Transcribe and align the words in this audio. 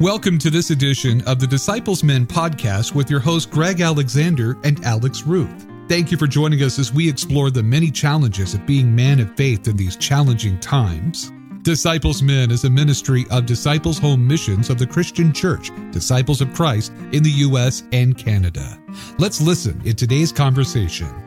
Welcome 0.00 0.38
to 0.40 0.50
this 0.50 0.68
edition 0.68 1.22
of 1.22 1.40
the 1.40 1.46
Disciples 1.46 2.04
Men 2.04 2.26
podcast 2.26 2.94
with 2.94 3.10
your 3.10 3.18
host, 3.18 3.50
Greg 3.50 3.80
Alexander 3.80 4.58
and 4.62 4.84
Alex 4.84 5.22
Ruth. 5.22 5.66
Thank 5.88 6.10
you 6.10 6.18
for 6.18 6.26
joining 6.26 6.62
us 6.62 6.78
as 6.78 6.92
we 6.92 7.08
explore 7.08 7.50
the 7.50 7.62
many 7.62 7.90
challenges 7.90 8.52
of 8.52 8.66
being 8.66 8.94
man 8.94 9.20
of 9.20 9.34
faith 9.38 9.66
in 9.68 9.74
these 9.74 9.96
challenging 9.96 10.60
times. 10.60 11.32
Disciples 11.62 12.22
Men 12.22 12.50
is 12.50 12.64
a 12.64 12.70
ministry 12.70 13.24
of 13.30 13.46
Disciples 13.46 13.98
Home 13.98 14.28
Missions 14.28 14.68
of 14.68 14.76
the 14.76 14.86
Christian 14.86 15.32
Church, 15.32 15.70
Disciples 15.92 16.42
of 16.42 16.52
Christ 16.52 16.92
in 17.12 17.22
the 17.22 17.30
U.S. 17.30 17.82
and 17.92 18.18
Canada. 18.18 18.78
Let's 19.18 19.40
listen 19.40 19.80
in 19.86 19.96
today's 19.96 20.30
conversation. 20.30 21.25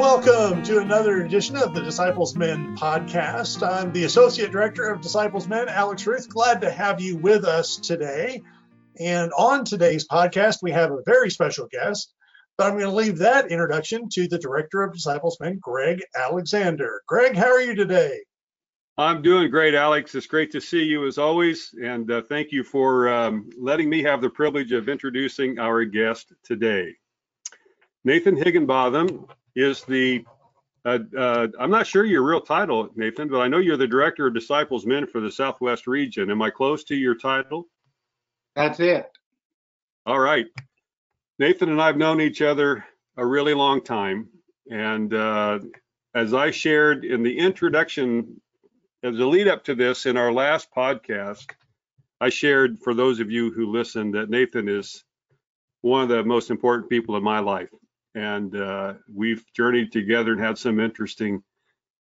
Welcome 0.00 0.62
to 0.62 0.78
another 0.78 1.26
edition 1.26 1.58
of 1.58 1.74
the 1.74 1.82
Disciples 1.82 2.34
Men 2.34 2.74
podcast. 2.74 3.62
I'm 3.62 3.92
the 3.92 4.04
Associate 4.04 4.50
Director 4.50 4.88
of 4.88 5.02
Disciples 5.02 5.46
Men, 5.46 5.68
Alex 5.68 6.06
Ruth. 6.06 6.26
Glad 6.26 6.62
to 6.62 6.70
have 6.70 7.02
you 7.02 7.18
with 7.18 7.44
us 7.44 7.76
today. 7.76 8.42
And 8.98 9.30
on 9.36 9.66
today's 9.66 10.08
podcast, 10.08 10.62
we 10.62 10.70
have 10.70 10.90
a 10.90 11.02
very 11.04 11.28
special 11.28 11.68
guest, 11.70 12.14
but 12.56 12.66
I'm 12.66 12.78
going 12.78 12.88
to 12.88 12.96
leave 12.96 13.18
that 13.18 13.52
introduction 13.52 14.08
to 14.12 14.26
the 14.26 14.38
Director 14.38 14.80
of 14.80 14.94
Disciples 14.94 15.36
Men, 15.38 15.58
Greg 15.60 16.00
Alexander. 16.16 17.02
Greg, 17.06 17.36
how 17.36 17.50
are 17.50 17.60
you 17.60 17.74
today? 17.74 18.20
I'm 18.96 19.20
doing 19.20 19.50
great, 19.50 19.74
Alex. 19.74 20.14
It's 20.14 20.26
great 20.26 20.52
to 20.52 20.62
see 20.62 20.82
you 20.82 21.06
as 21.06 21.18
always. 21.18 21.74
And 21.78 22.10
uh, 22.10 22.22
thank 22.22 22.52
you 22.52 22.64
for 22.64 23.10
um, 23.10 23.50
letting 23.58 23.90
me 23.90 24.02
have 24.04 24.22
the 24.22 24.30
privilege 24.30 24.72
of 24.72 24.88
introducing 24.88 25.58
our 25.58 25.84
guest 25.84 26.32
today. 26.42 26.94
Nathan 28.02 28.34
Higgenbotham 28.34 29.28
is 29.54 29.84
the 29.84 30.24
uh, 30.84 30.98
uh, 31.16 31.48
I'm 31.58 31.70
not 31.70 31.86
sure 31.86 32.04
your 32.04 32.22
real 32.22 32.40
title, 32.40 32.88
Nathan, 32.96 33.28
but 33.28 33.40
I 33.40 33.48
know 33.48 33.58
you're 33.58 33.76
the 33.76 33.86
director 33.86 34.26
of 34.26 34.34
Disciples 34.34 34.86
Men 34.86 35.06
for 35.06 35.20
the 35.20 35.30
Southwest 35.30 35.86
region. 35.86 36.30
Am 36.30 36.40
I 36.40 36.50
close 36.50 36.84
to 36.84 36.96
your 36.96 37.14
title? 37.14 37.66
That's 38.56 38.80
it. 38.80 39.10
All 40.06 40.18
right. 40.18 40.46
Nathan 41.38 41.68
and 41.68 41.80
I 41.80 41.86
have 41.88 41.96
known 41.96 42.20
each 42.20 42.40
other 42.40 42.84
a 43.16 43.26
really 43.26 43.54
long 43.54 43.82
time. 43.82 44.28
And 44.70 45.12
uh, 45.12 45.58
as 46.14 46.32
I 46.32 46.50
shared 46.50 47.04
in 47.04 47.22
the 47.22 47.38
introduction, 47.38 48.40
as 49.02 49.18
a 49.18 49.26
lead 49.26 49.48
up 49.48 49.64
to 49.64 49.74
this 49.74 50.06
in 50.06 50.16
our 50.16 50.32
last 50.32 50.68
podcast, 50.74 51.46
I 52.20 52.30
shared 52.30 52.78
for 52.82 52.94
those 52.94 53.20
of 53.20 53.30
you 53.30 53.50
who 53.50 53.70
listened 53.72 54.14
that 54.14 54.30
Nathan 54.30 54.68
is 54.68 55.04
one 55.82 56.02
of 56.02 56.08
the 56.08 56.24
most 56.24 56.50
important 56.50 56.88
people 56.88 57.16
in 57.16 57.22
my 57.22 57.40
life 57.40 57.70
and 58.14 58.56
uh, 58.56 58.94
we've 59.12 59.44
journeyed 59.52 59.92
together 59.92 60.32
and 60.32 60.40
had 60.40 60.58
some 60.58 60.80
interesting, 60.80 61.42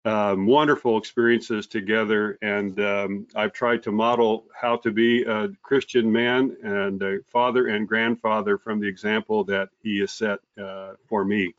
um, 0.05 0.45
wonderful 0.45 0.97
experiences 0.97 1.67
together. 1.67 2.37
And 2.41 2.79
um, 2.79 3.27
I've 3.35 3.53
tried 3.53 3.83
to 3.83 3.91
model 3.91 4.45
how 4.53 4.77
to 4.77 4.91
be 4.91 5.23
a 5.23 5.49
Christian 5.61 6.11
man 6.11 6.55
and 6.63 7.01
a 7.01 7.19
father 7.27 7.67
and 7.67 7.87
grandfather 7.87 8.57
from 8.57 8.79
the 8.79 8.87
example 8.87 9.43
that 9.45 9.69
he 9.81 9.99
has 9.99 10.11
set 10.11 10.39
uh, 10.61 10.93
for 11.07 11.25
me. 11.25 11.53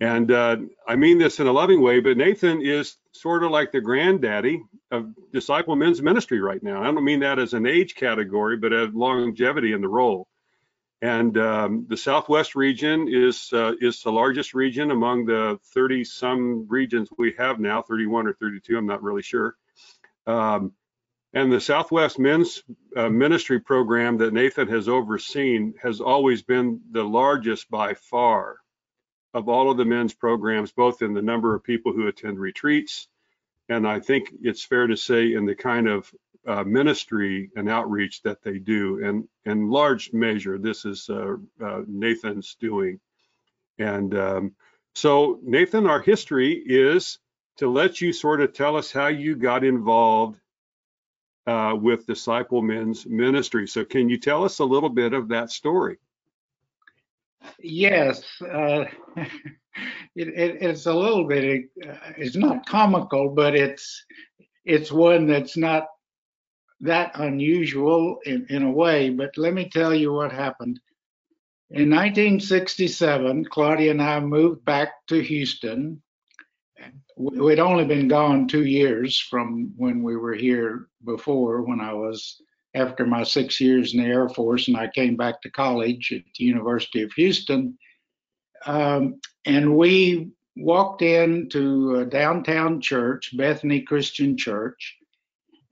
And 0.00 0.30
uh, 0.30 0.56
I 0.86 0.96
mean 0.96 1.18
this 1.18 1.40
in 1.40 1.46
a 1.46 1.52
loving 1.52 1.80
way, 1.80 2.00
but 2.00 2.16
Nathan 2.16 2.60
is 2.60 2.96
sort 3.12 3.44
of 3.44 3.50
like 3.50 3.70
the 3.70 3.80
granddaddy 3.80 4.62
of 4.90 5.14
disciple 5.32 5.76
men's 5.76 6.02
ministry 6.02 6.40
right 6.40 6.62
now. 6.62 6.82
I 6.82 6.84
don't 6.86 7.04
mean 7.04 7.20
that 7.20 7.38
as 7.38 7.54
an 7.54 7.66
age 7.66 7.94
category, 7.94 8.56
but 8.56 8.72
as 8.72 8.92
longevity 8.92 9.72
in 9.72 9.80
the 9.80 9.88
role. 9.88 10.26
And 11.02 11.36
um, 11.36 11.86
the 11.88 11.96
Southwest 11.96 12.54
region 12.54 13.08
is 13.10 13.50
uh, 13.52 13.72
is 13.80 14.02
the 14.02 14.12
largest 14.12 14.54
region 14.54 14.90
among 14.90 15.26
the 15.26 15.58
30 15.74 16.04
some 16.04 16.66
regions 16.68 17.08
we 17.18 17.34
have 17.36 17.60
now, 17.60 17.82
31 17.82 18.26
or 18.26 18.32
32, 18.32 18.78
I'm 18.78 18.86
not 18.86 19.02
really 19.02 19.22
sure. 19.22 19.56
Um, 20.26 20.72
and 21.34 21.52
the 21.52 21.60
Southwest 21.60 22.18
Men's 22.18 22.62
uh, 22.96 23.10
Ministry 23.10 23.60
program 23.60 24.18
that 24.18 24.32
Nathan 24.32 24.68
has 24.68 24.88
overseen 24.88 25.74
has 25.82 26.00
always 26.00 26.42
been 26.42 26.80
the 26.90 27.02
largest 27.02 27.68
by 27.68 27.94
far 27.94 28.58
of 29.34 29.48
all 29.48 29.68
of 29.68 29.76
the 29.76 29.84
men's 29.84 30.14
programs, 30.14 30.70
both 30.70 31.02
in 31.02 31.12
the 31.12 31.20
number 31.20 31.54
of 31.54 31.64
people 31.64 31.92
who 31.92 32.06
attend 32.06 32.38
retreats, 32.38 33.08
and 33.68 33.86
I 33.86 33.98
think 33.98 34.32
it's 34.42 34.64
fair 34.64 34.86
to 34.86 34.96
say 34.96 35.32
in 35.32 35.44
the 35.44 35.56
kind 35.56 35.88
of 35.88 36.12
uh, 36.46 36.64
ministry 36.64 37.50
and 37.56 37.68
outreach 37.68 38.22
that 38.22 38.42
they 38.42 38.58
do. 38.58 39.04
And 39.04 39.28
in 39.44 39.70
large 39.70 40.12
measure, 40.12 40.58
this 40.58 40.84
is 40.84 41.08
uh, 41.08 41.36
uh, 41.62 41.82
Nathan's 41.86 42.56
doing. 42.60 43.00
And 43.78 44.16
um, 44.16 44.54
so, 44.94 45.40
Nathan, 45.42 45.86
our 45.86 46.00
history 46.00 46.52
is 46.54 47.18
to 47.56 47.68
let 47.68 48.00
you 48.00 48.12
sort 48.12 48.40
of 48.40 48.52
tell 48.52 48.76
us 48.76 48.92
how 48.92 49.08
you 49.08 49.36
got 49.36 49.64
involved 49.64 50.38
uh, 51.46 51.76
with 51.80 52.06
Disciple 52.06 52.62
Men's 52.62 53.06
Ministry. 53.06 53.66
So, 53.66 53.84
can 53.84 54.08
you 54.08 54.18
tell 54.18 54.44
us 54.44 54.60
a 54.60 54.64
little 54.64 54.88
bit 54.88 55.12
of 55.12 55.28
that 55.28 55.50
story? 55.50 55.98
Yes, 57.58 58.22
uh, 58.40 58.84
it, 59.16 60.28
it, 60.28 60.62
it's 60.62 60.86
a 60.86 60.94
little 60.94 61.26
bit. 61.26 61.64
Uh, 61.86 61.94
it's 62.16 62.36
not 62.36 62.66
comical, 62.66 63.30
but 63.30 63.54
it's 63.54 64.04
it's 64.64 64.90
one 64.90 65.26
that's 65.26 65.56
not 65.56 65.86
that 66.84 67.12
unusual 67.18 68.18
in, 68.24 68.46
in 68.50 68.62
a 68.62 68.70
way, 68.70 69.10
but 69.10 69.36
let 69.36 69.54
me 69.54 69.68
tell 69.68 69.94
you 69.94 70.12
what 70.12 70.32
happened. 70.32 70.78
In 71.70 71.90
1967, 71.90 73.46
Claudia 73.46 73.90
and 73.90 74.02
I 74.02 74.20
moved 74.20 74.64
back 74.64 74.90
to 75.08 75.20
Houston. 75.20 76.02
We'd 77.16 77.58
only 77.58 77.84
been 77.84 78.06
gone 78.06 78.46
two 78.46 78.64
years 78.64 79.18
from 79.18 79.72
when 79.76 80.02
we 80.02 80.16
were 80.16 80.34
here 80.34 80.88
before, 81.04 81.62
when 81.62 81.80
I 81.80 81.94
was 81.94 82.40
after 82.74 83.06
my 83.06 83.22
six 83.22 83.60
years 83.60 83.94
in 83.94 84.02
the 84.02 84.08
Air 84.08 84.28
Force, 84.28 84.68
and 84.68 84.76
I 84.76 84.88
came 84.88 85.16
back 85.16 85.40
to 85.42 85.50
college 85.50 86.12
at 86.12 86.22
the 86.38 86.44
University 86.44 87.02
of 87.02 87.12
Houston. 87.12 87.78
Um, 88.66 89.20
and 89.46 89.76
we 89.76 90.30
walked 90.56 91.02
into 91.02 91.96
a 91.96 92.04
downtown 92.04 92.80
church, 92.80 93.36
Bethany 93.36 93.80
Christian 93.80 94.36
Church, 94.36 94.96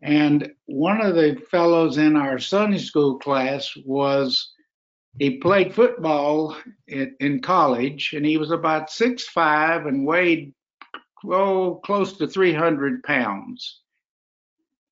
and 0.02 0.50
one 0.66 1.00
of 1.00 1.14
the 1.14 1.40
fellows 1.50 1.96
in 1.96 2.16
our 2.16 2.40
Sunday 2.40 2.78
school 2.78 3.18
class 3.20 3.70
was, 3.84 4.52
he 5.18 5.38
played 5.38 5.72
football 5.72 6.56
in, 6.88 7.14
in 7.20 7.40
college 7.40 8.12
and 8.12 8.26
he 8.26 8.36
was 8.36 8.50
about 8.50 8.90
six 8.90 9.28
five 9.28 9.86
and 9.86 10.04
weighed, 10.04 10.52
oh, 11.24 11.80
close 11.84 12.14
to 12.14 12.26
300 12.26 13.04
pounds. 13.04 13.80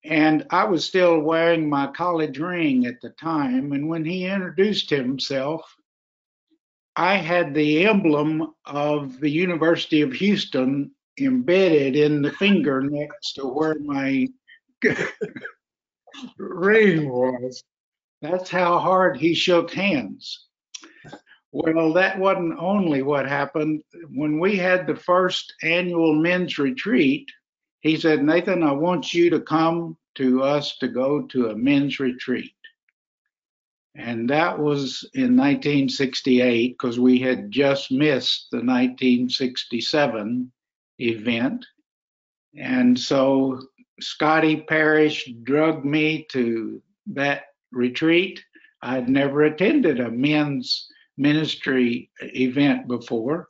And 0.04 0.46
I 0.50 0.64
was 0.64 0.84
still 0.84 1.18
wearing 1.18 1.68
my 1.68 1.88
college 1.88 2.38
ring 2.38 2.86
at 2.86 3.00
the 3.02 3.10
time. 3.10 3.72
And 3.72 3.88
when 3.88 4.04
he 4.04 4.26
introduced 4.26 4.90
himself, 4.90 5.62
I 6.94 7.16
had 7.16 7.52
the 7.52 7.86
emblem 7.86 8.54
of 8.64 9.18
the 9.20 9.30
University 9.30 10.02
of 10.02 10.12
Houston 10.12 10.92
embedded 11.18 11.96
in 11.96 12.22
the 12.22 12.32
finger 12.32 12.80
next 12.80 13.32
to 13.34 13.46
where 13.46 13.78
my 13.80 14.28
ring 16.38 17.08
was. 17.08 17.62
That's 18.22 18.50
how 18.50 18.78
hard 18.78 19.16
he 19.16 19.34
shook 19.34 19.72
hands. 19.72 20.46
Well, 21.52 21.92
that 21.94 22.18
wasn't 22.18 22.58
only 22.58 23.02
what 23.02 23.28
happened. 23.28 23.82
When 24.10 24.38
we 24.38 24.56
had 24.56 24.86
the 24.86 24.94
first 24.94 25.52
annual 25.62 26.14
men's 26.14 26.58
retreat, 26.58 27.28
he 27.80 27.96
said, 27.96 28.22
Nathan, 28.22 28.62
I 28.62 28.72
want 28.72 29.12
you 29.12 29.30
to 29.30 29.40
come 29.40 29.96
to 30.16 30.42
us 30.42 30.76
to 30.78 30.88
go 30.88 31.22
to 31.22 31.48
a 31.48 31.56
men's 31.56 31.98
retreat. 31.98 32.52
And 33.96 34.30
that 34.30 34.58
was 34.58 35.08
in 35.14 35.36
1968 35.36 36.76
because 36.78 37.00
we 37.00 37.18
had 37.18 37.50
just 37.50 37.90
missed 37.90 38.48
the 38.50 38.58
1967 38.58 40.52
event. 40.98 41.66
And 42.56 42.98
so 42.98 43.60
Scotty 44.00 44.62
Parrish 44.62 45.30
drugged 45.42 45.84
me 45.84 46.26
to 46.32 46.82
that 47.08 47.44
retreat. 47.72 48.42
I'd 48.82 49.08
never 49.08 49.42
attended 49.42 50.00
a 50.00 50.10
men's 50.10 50.88
ministry 51.16 52.10
event 52.20 52.88
before, 52.88 53.46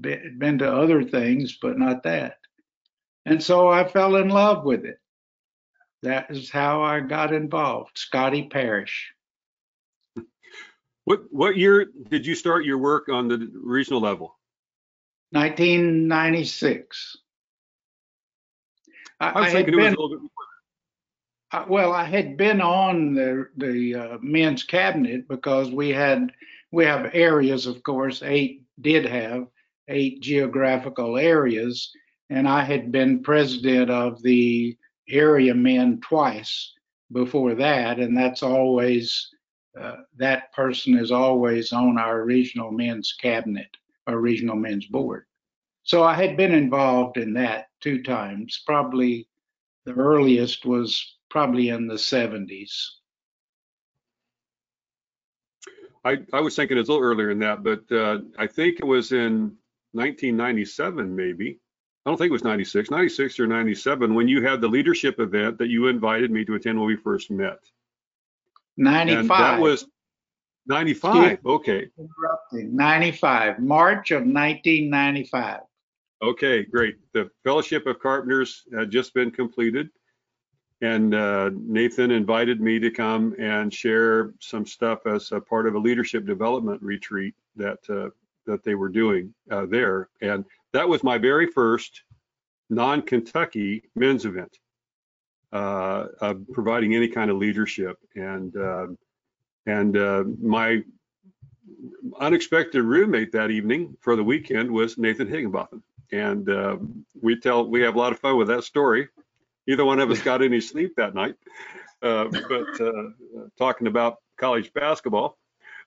been 0.00 0.58
to 0.58 0.70
other 0.70 1.02
things, 1.02 1.58
but 1.60 1.78
not 1.78 2.02
that. 2.02 2.38
And 3.24 3.42
so 3.42 3.68
I 3.68 3.88
fell 3.88 4.16
in 4.16 4.28
love 4.28 4.64
with 4.64 4.84
it. 4.84 4.98
That 6.02 6.30
is 6.30 6.50
how 6.50 6.82
I 6.82 7.00
got 7.00 7.32
involved, 7.32 7.98
Scotty 7.98 8.48
Parrish. 8.48 9.12
What 11.04 11.22
what 11.30 11.56
year 11.56 11.86
did 12.08 12.26
you 12.26 12.34
start 12.34 12.64
your 12.64 12.78
work 12.78 13.08
on 13.08 13.28
the 13.28 13.50
regional 13.54 14.00
level? 14.00 14.36
1996. 15.30 17.16
I, 19.20 19.40
was 19.40 19.54
I 19.54 19.58
it 19.60 19.74
was 19.74 19.86
a 19.86 19.90
little 19.90 20.08
bit 20.10 20.20
more. 20.20 20.30
Uh, 21.52 21.64
well, 21.68 21.92
I 21.92 22.04
had 22.04 22.36
been 22.36 22.60
on 22.60 23.14
the 23.14 23.48
the 23.56 23.94
uh, 23.94 24.18
men's 24.20 24.64
cabinet 24.64 25.28
because 25.28 25.70
we 25.70 25.90
had 25.90 26.32
we 26.72 26.84
have 26.84 27.14
areas, 27.14 27.66
of 27.66 27.82
course. 27.82 28.22
Eight 28.22 28.62
did 28.80 29.06
have 29.06 29.46
eight 29.88 30.20
geographical 30.20 31.16
areas, 31.16 31.90
and 32.30 32.48
I 32.48 32.62
had 32.62 32.90
been 32.90 33.22
president 33.22 33.90
of 33.90 34.22
the 34.22 34.76
area 35.08 35.54
men 35.54 36.00
twice 36.00 36.72
before 37.12 37.54
that, 37.54 37.98
and 38.00 38.16
that's 38.16 38.42
always 38.42 39.30
uh, 39.80 39.96
that 40.16 40.52
person 40.52 40.98
is 40.98 41.12
always 41.12 41.72
on 41.72 41.98
our 41.98 42.24
regional 42.24 42.72
men's 42.72 43.14
cabinet 43.20 43.68
or 44.06 44.20
regional 44.20 44.56
men's 44.56 44.86
board. 44.86 45.26
So 45.84 46.02
I 46.02 46.14
had 46.14 46.36
been 46.36 46.52
involved 46.52 47.16
in 47.16 47.32
that 47.34 47.66
two 47.86 48.02
times. 48.02 48.64
Probably 48.66 49.28
the 49.84 49.92
earliest 49.92 50.66
was 50.66 51.18
probably 51.30 51.68
in 51.68 51.86
the 51.86 51.94
70s. 51.94 52.72
I, 56.04 56.18
I 56.32 56.40
was 56.40 56.56
thinking 56.56 56.78
it's 56.78 56.88
a 56.88 56.92
little 56.92 57.06
earlier 57.06 57.28
than 57.28 57.38
that, 57.40 57.62
but 57.62 57.92
uh, 57.92 58.18
I 58.36 58.48
think 58.48 58.80
it 58.80 58.84
was 58.84 59.12
in 59.12 59.52
1997, 59.92 61.14
maybe. 61.14 61.60
I 62.04 62.10
don't 62.10 62.16
think 62.16 62.30
it 62.30 62.32
was 62.32 62.44
96, 62.44 62.90
96 62.90 63.38
or 63.38 63.46
97, 63.46 64.14
when 64.14 64.26
you 64.26 64.42
had 64.42 64.60
the 64.60 64.68
leadership 64.68 65.20
event 65.20 65.58
that 65.58 65.68
you 65.68 65.86
invited 65.86 66.32
me 66.32 66.44
to 66.44 66.54
attend 66.54 66.78
when 66.78 66.88
we 66.88 66.96
first 66.96 67.30
met. 67.30 67.58
95. 68.76 69.20
And 69.20 69.30
that 69.30 69.60
was 69.60 69.86
95. 70.66 71.38
Okay. 71.46 71.88
Interrupting. 71.96 72.74
95, 72.74 73.60
March 73.60 74.10
of 74.10 74.22
1995. 74.22 75.60
Okay, 76.22 76.64
great. 76.64 76.96
The 77.12 77.30
Fellowship 77.44 77.86
of 77.86 77.98
Carpenters 78.00 78.64
had 78.74 78.90
just 78.90 79.12
been 79.12 79.30
completed, 79.30 79.90
and 80.80 81.14
uh, 81.14 81.50
Nathan 81.52 82.10
invited 82.10 82.60
me 82.60 82.78
to 82.78 82.90
come 82.90 83.34
and 83.38 83.72
share 83.72 84.32
some 84.40 84.64
stuff 84.64 85.06
as 85.06 85.30
a 85.32 85.40
part 85.40 85.66
of 85.66 85.74
a 85.74 85.78
leadership 85.78 86.24
development 86.24 86.80
retreat 86.82 87.34
that 87.56 87.78
uh, 87.90 88.08
that 88.46 88.64
they 88.64 88.74
were 88.74 88.88
doing 88.88 89.34
uh, 89.50 89.66
there. 89.66 90.08
And 90.22 90.44
that 90.72 90.88
was 90.88 91.02
my 91.02 91.18
very 91.18 91.48
first 91.48 92.02
non-Kentucky 92.70 93.82
men's 93.94 94.24
event, 94.24 94.56
uh, 95.52 96.06
of 96.20 96.46
providing 96.52 96.94
any 96.94 97.08
kind 97.08 97.30
of 97.30 97.36
leadership. 97.36 97.98
And 98.14 98.56
uh, 98.56 98.86
and 99.66 99.96
uh, 99.98 100.24
my 100.40 100.82
unexpected 102.20 102.82
roommate 102.82 103.32
that 103.32 103.50
evening 103.50 103.96
for 104.00 104.16
the 104.16 104.24
weekend 104.24 104.70
was 104.70 104.96
Nathan 104.96 105.28
Higgenbotham. 105.28 105.82
And 106.12 106.48
uh, 106.48 106.76
we 107.20 107.38
tell 107.38 107.68
we 107.68 107.82
have 107.82 107.94
a 107.94 107.98
lot 107.98 108.12
of 108.12 108.20
fun 108.20 108.36
with 108.36 108.48
that 108.48 108.64
story. 108.64 109.08
Neither 109.66 109.84
one 109.84 109.98
of 110.00 110.10
us 110.10 110.22
got 110.22 110.42
any 110.42 110.60
sleep 110.60 110.94
that 110.96 111.14
night, 111.14 111.34
uh, 112.02 112.26
but 112.48 112.80
uh, 112.80 113.10
talking 113.58 113.88
about 113.88 114.18
college 114.36 114.72
basketball. 114.72 115.38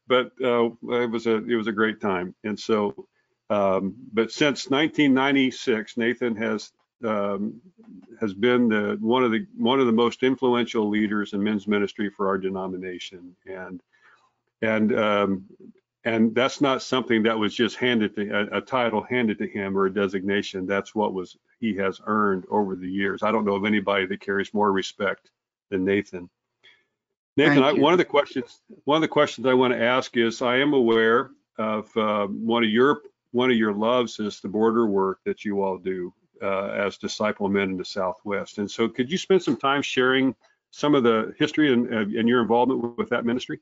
But 0.07 0.31
uh, 0.43 0.65
it 0.65 1.09
was 1.09 1.27
a 1.27 1.35
it 1.35 1.55
was 1.55 1.67
a 1.67 1.71
great 1.71 2.01
time. 2.01 2.35
And 2.43 2.59
so, 2.59 3.07
um, 3.49 3.95
but 4.11 4.31
since 4.31 4.69
1996, 4.69 5.97
Nathan 5.97 6.35
has 6.35 6.71
um, 7.03 7.61
has 8.19 8.33
been 8.33 8.69
the 8.69 8.97
one 8.99 9.23
of 9.23 9.31
the 9.31 9.45
one 9.57 9.79
of 9.79 9.85
the 9.85 9.93
most 9.93 10.23
influential 10.23 10.89
leaders 10.89 11.33
in 11.33 11.43
men's 11.43 11.67
ministry 11.67 12.09
for 12.09 12.27
our 12.27 12.37
denomination, 12.37 13.35
and 13.45 13.81
and 14.61 14.97
um, 14.97 15.45
and 16.09 16.33
that's 16.33 16.59
not 16.59 16.81
something 16.81 17.23
that 17.23 17.37
was 17.37 17.53
just 17.53 17.75
handed 17.75 18.15
to 18.15 18.29
a, 18.29 18.57
a, 18.57 18.61
title 18.61 19.03
handed 19.03 19.37
to 19.39 19.47
him 19.47 19.77
or 19.77 19.85
a 19.85 19.93
designation. 19.93 20.65
That's 20.65 20.95
what 20.95 21.13
was 21.13 21.37
he 21.59 21.75
has 21.75 22.01
earned 22.05 22.45
over 22.49 22.75
the 22.75 22.89
years. 22.89 23.21
I 23.21 23.31
don't 23.31 23.45
know 23.45 23.55
of 23.55 23.65
anybody 23.65 24.05
that 24.07 24.19
carries 24.19 24.53
more 24.53 24.71
respect 24.71 25.29
than 25.69 25.85
Nathan. 25.85 26.29
Nathan, 27.37 27.63
I, 27.63 27.73
one 27.73 27.93
of 27.93 27.99
the 27.99 28.05
questions 28.05 28.61
one 28.85 28.97
of 28.97 29.01
the 29.01 29.07
questions 29.07 29.45
I 29.45 29.53
want 29.53 29.73
to 29.73 29.81
ask 29.81 30.17
is 30.17 30.41
I 30.41 30.57
am 30.57 30.73
aware 30.73 31.31
of 31.57 31.95
uh, 31.95 32.27
one 32.27 32.63
of 32.63 32.69
your 32.69 33.01
one 33.31 33.51
of 33.51 33.57
your 33.57 33.73
loves 33.73 34.19
is 34.19 34.39
the 34.41 34.49
border 34.49 34.87
work 34.87 35.19
that 35.25 35.45
you 35.45 35.61
all 35.61 35.77
do 35.77 36.13
uh, 36.41 36.69
as 36.69 36.97
disciple 36.97 37.49
men 37.49 37.69
in 37.69 37.77
the 37.77 37.85
Southwest. 37.85 38.57
And 38.57 38.69
so, 38.69 38.87
could 38.87 39.11
you 39.11 39.17
spend 39.17 39.43
some 39.43 39.57
time 39.57 39.81
sharing 39.81 40.35
some 40.71 40.95
of 40.95 41.03
the 41.03 41.33
history 41.37 41.71
and, 41.71 41.87
and 41.87 42.27
your 42.27 42.41
involvement 42.41 42.97
with 42.97 43.09
that 43.09 43.25
ministry? 43.25 43.59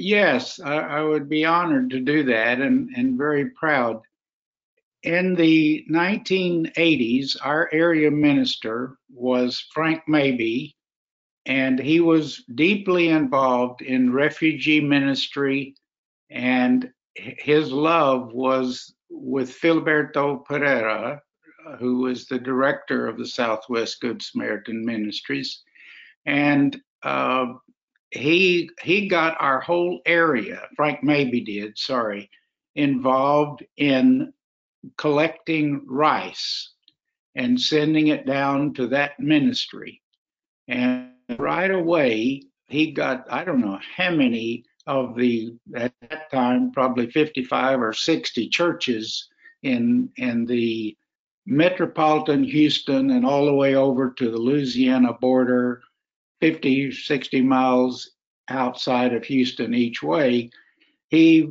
Yes, 0.00 0.60
I, 0.60 0.76
I, 0.76 1.02
would 1.02 1.28
be 1.28 1.44
honored 1.44 1.90
to 1.90 1.98
do 1.98 2.22
that 2.24 2.60
and, 2.60 2.88
and 2.96 3.18
very 3.18 3.50
proud. 3.50 4.00
In 5.02 5.34
the 5.34 5.84
1980s, 5.90 7.36
our 7.42 7.68
area 7.72 8.08
minister 8.08 8.96
was 9.12 9.66
Frank 9.72 10.02
Maybe, 10.06 10.76
and 11.46 11.80
he 11.80 11.98
was 11.98 12.44
deeply 12.54 13.08
involved 13.08 13.82
in 13.82 14.12
refugee 14.12 14.80
ministry, 14.80 15.74
and 16.30 16.88
his 17.16 17.72
love 17.72 18.32
was 18.32 18.94
with 19.10 19.50
Filiberto 19.50 20.44
Pereira, 20.44 21.20
who 21.80 21.98
was 21.98 22.26
the 22.26 22.38
director 22.38 23.08
of 23.08 23.18
the 23.18 23.26
Southwest 23.26 24.00
Good 24.00 24.22
Samaritan 24.22 24.84
Ministries. 24.84 25.60
And 26.24 26.80
uh, 27.02 27.54
he 28.10 28.70
he 28.82 29.08
got 29.08 29.36
our 29.40 29.60
whole 29.60 30.00
area, 30.06 30.66
Frank 30.76 31.02
Maybe 31.02 31.40
did, 31.40 31.78
sorry, 31.78 32.30
involved 32.74 33.64
in 33.76 34.32
collecting 34.96 35.84
rice 35.86 36.70
and 37.34 37.60
sending 37.60 38.08
it 38.08 38.26
down 38.26 38.74
to 38.74 38.86
that 38.88 39.18
ministry. 39.20 40.00
And 40.66 41.12
right 41.38 41.70
away, 41.70 42.42
he 42.66 42.92
got, 42.92 43.30
I 43.30 43.44
don't 43.44 43.60
know 43.60 43.78
how 43.96 44.10
many 44.10 44.64
of 44.86 45.16
the, 45.16 45.54
at 45.74 45.92
that 46.08 46.30
time, 46.30 46.72
probably 46.72 47.10
55 47.10 47.80
or 47.80 47.92
60 47.92 48.48
churches 48.48 49.28
in, 49.62 50.10
in 50.16 50.46
the 50.46 50.96
metropolitan 51.46 52.44
Houston 52.44 53.10
and 53.10 53.24
all 53.24 53.46
the 53.46 53.54
way 53.54 53.74
over 53.74 54.10
to 54.12 54.30
the 54.30 54.38
Louisiana 54.38 55.14
border 55.14 55.82
50, 56.40 56.92
60 56.92 57.42
miles 57.42 58.10
outside 58.48 59.14
of 59.14 59.24
Houston 59.24 59.74
each 59.74 60.02
way. 60.02 60.50
He, 61.08 61.50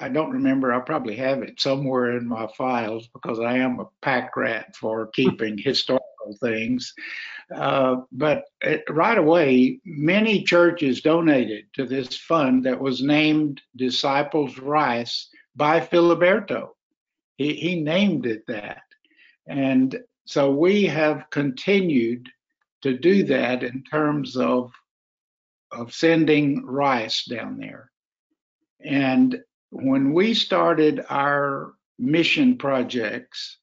I 0.00 0.08
don't 0.08 0.30
remember, 0.30 0.72
I 0.72 0.80
probably 0.80 1.16
have 1.16 1.42
it 1.42 1.60
somewhere 1.60 2.16
in 2.16 2.26
my 2.26 2.46
files 2.56 3.08
because 3.08 3.40
I 3.40 3.58
am 3.58 3.80
a 3.80 3.88
pack 4.00 4.36
rat 4.36 4.76
for 4.76 5.06
keeping 5.14 5.58
historical 5.58 6.36
things. 6.40 6.94
Uh, 7.54 7.96
but 8.12 8.44
it, 8.60 8.84
right 8.88 9.18
away, 9.18 9.80
many 9.84 10.42
churches 10.42 11.02
donated 11.02 11.64
to 11.74 11.84
this 11.84 12.16
fund 12.16 12.64
that 12.64 12.80
was 12.80 13.02
named 13.02 13.60
Disciples 13.76 14.58
Rice 14.58 15.28
by 15.56 15.80
Filiberto. 15.80 16.68
He, 17.36 17.54
he 17.54 17.80
named 17.80 18.26
it 18.26 18.46
that. 18.46 18.82
And 19.46 19.98
so 20.24 20.50
we 20.52 20.84
have 20.84 21.28
continued 21.30 22.28
to 22.82 22.96
do 22.96 23.24
that 23.24 23.62
in 23.62 23.82
terms 23.84 24.36
of 24.36 24.72
of 25.70 25.94
sending 25.94 26.66
rice 26.66 27.24
down 27.24 27.56
there. 27.56 27.90
And 28.84 29.40
when 29.70 30.12
we 30.12 30.34
started 30.34 31.02
our 31.08 31.72
mission 31.98 32.58
projects 32.58 33.56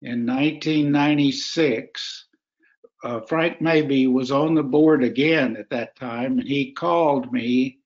in 0.00 0.24
1996, 0.24 2.26
uh, 3.04 3.20
Frank 3.20 3.60
Maybe 3.60 4.06
was 4.06 4.30
on 4.30 4.54
the 4.54 4.62
board 4.62 5.04
again 5.04 5.56
at 5.56 5.68
that 5.68 5.96
time, 5.96 6.38
and 6.38 6.48
he 6.48 6.72
called 6.72 7.30
me 7.30 7.80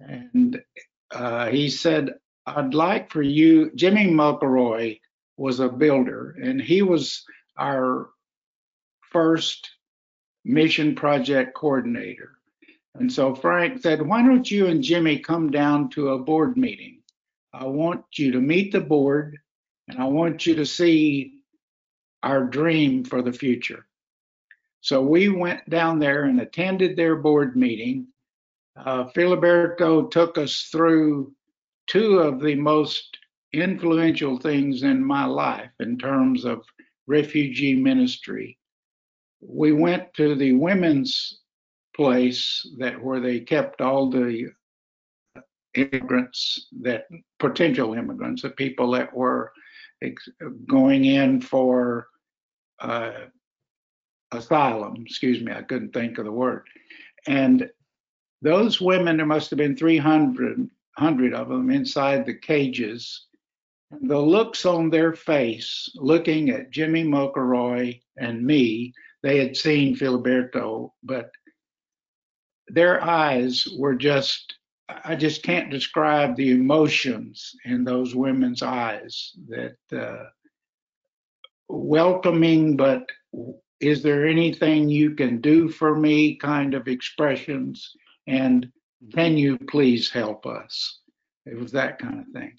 and 0.00 0.60
uh, 1.12 1.48
he 1.48 1.68
said, 1.68 2.14
I'd 2.46 2.74
like 2.74 3.10
for 3.10 3.22
you, 3.22 3.70
Jimmy 3.74 4.08
McElroy 4.08 5.00
was 5.36 5.60
a 5.60 5.68
builder, 5.68 6.36
and 6.42 6.60
he 6.60 6.82
was 6.82 7.24
our 7.56 8.10
first 9.10 9.70
mission 10.44 10.94
project 10.94 11.54
coordinator. 11.54 12.32
And 12.94 13.10
so 13.10 13.34
Frank 13.34 13.80
said, 13.80 14.06
Why 14.06 14.22
don't 14.22 14.50
you 14.50 14.66
and 14.66 14.82
Jimmy 14.82 15.18
come 15.18 15.50
down 15.50 15.88
to 15.90 16.10
a 16.10 16.18
board 16.18 16.56
meeting? 16.56 17.00
I 17.52 17.66
want 17.66 18.04
you 18.18 18.32
to 18.32 18.40
meet 18.40 18.72
the 18.72 18.80
board 18.80 19.38
and 19.88 19.98
I 19.98 20.04
want 20.04 20.46
you 20.46 20.54
to 20.56 20.66
see 20.66 21.42
our 22.22 22.44
dream 22.44 23.04
for 23.04 23.22
the 23.22 23.32
future. 23.32 23.86
So 24.80 25.02
we 25.02 25.28
went 25.28 25.68
down 25.68 25.98
there 25.98 26.24
and 26.24 26.40
attended 26.40 26.96
their 26.96 27.16
board 27.16 27.56
meeting. 27.56 28.08
Uh, 28.76 29.04
Filiberto 29.14 30.10
took 30.10 30.38
us 30.38 30.68
through 30.72 31.32
two 31.86 32.18
of 32.18 32.40
the 32.40 32.54
most 32.54 33.18
influential 33.52 34.38
things 34.38 34.82
in 34.82 35.04
my 35.04 35.24
life 35.24 35.70
in 35.80 35.98
terms 35.98 36.44
of 36.44 36.64
refugee 37.06 37.74
ministry. 37.74 38.58
We 39.42 39.72
went 39.72 40.14
to 40.14 40.34
the 40.34 40.52
women's 40.52 41.40
place 41.94 42.66
that 42.78 43.02
where 43.02 43.20
they 43.20 43.40
kept 43.40 43.80
all 43.80 44.10
the 44.10 44.48
immigrants 45.74 46.68
that 46.80 47.06
potential 47.38 47.94
immigrants, 47.94 48.42
the 48.42 48.50
people 48.50 48.92
that 48.92 49.14
were 49.14 49.52
going 50.66 51.04
in 51.04 51.40
for 51.40 52.08
uh, 52.80 53.12
asylum. 54.32 54.96
Excuse 55.04 55.42
me, 55.42 55.52
I 55.52 55.62
couldn't 55.62 55.92
think 55.92 56.18
of 56.18 56.24
the 56.24 56.32
word. 56.32 56.66
And 57.26 57.70
those 58.40 58.80
women, 58.80 59.16
there 59.16 59.26
must 59.26 59.50
have 59.50 59.58
been 59.58 59.76
300 59.76 60.68
hundred 60.98 61.32
of 61.32 61.48
them 61.48 61.70
inside 61.70 62.26
the 62.26 62.34
cages 62.34 63.26
the 64.00 64.18
looks 64.18 64.64
on 64.64 64.88
their 64.88 65.12
face 65.12 65.90
looking 65.96 66.50
at 66.50 66.70
Jimmy 66.70 67.04
McElroy 67.04 68.00
and 68.16 68.44
me, 68.44 68.94
they 69.22 69.38
had 69.38 69.56
seen 69.56 69.96
Filiberto, 69.96 70.92
but 71.02 71.30
their 72.68 73.02
eyes 73.02 73.68
were 73.78 73.94
just, 73.94 74.54
I 74.88 75.14
just 75.14 75.42
can't 75.42 75.70
describe 75.70 76.36
the 76.36 76.50
emotions 76.50 77.54
in 77.64 77.84
those 77.84 78.14
women's 78.14 78.62
eyes 78.62 79.32
that 79.48 79.76
uh, 79.92 80.24
welcoming, 81.68 82.76
but 82.76 83.06
is 83.80 84.02
there 84.02 84.26
anything 84.26 84.88
you 84.88 85.14
can 85.14 85.40
do 85.40 85.68
for 85.68 85.96
me 85.96 86.36
kind 86.36 86.74
of 86.74 86.88
expressions? 86.88 87.92
And 88.26 88.70
can 89.14 89.36
you 89.36 89.58
please 89.58 90.10
help 90.10 90.46
us? 90.46 91.00
It 91.46 91.58
was 91.58 91.72
that 91.72 91.98
kind 91.98 92.20
of 92.20 92.26
thing. 92.32 92.52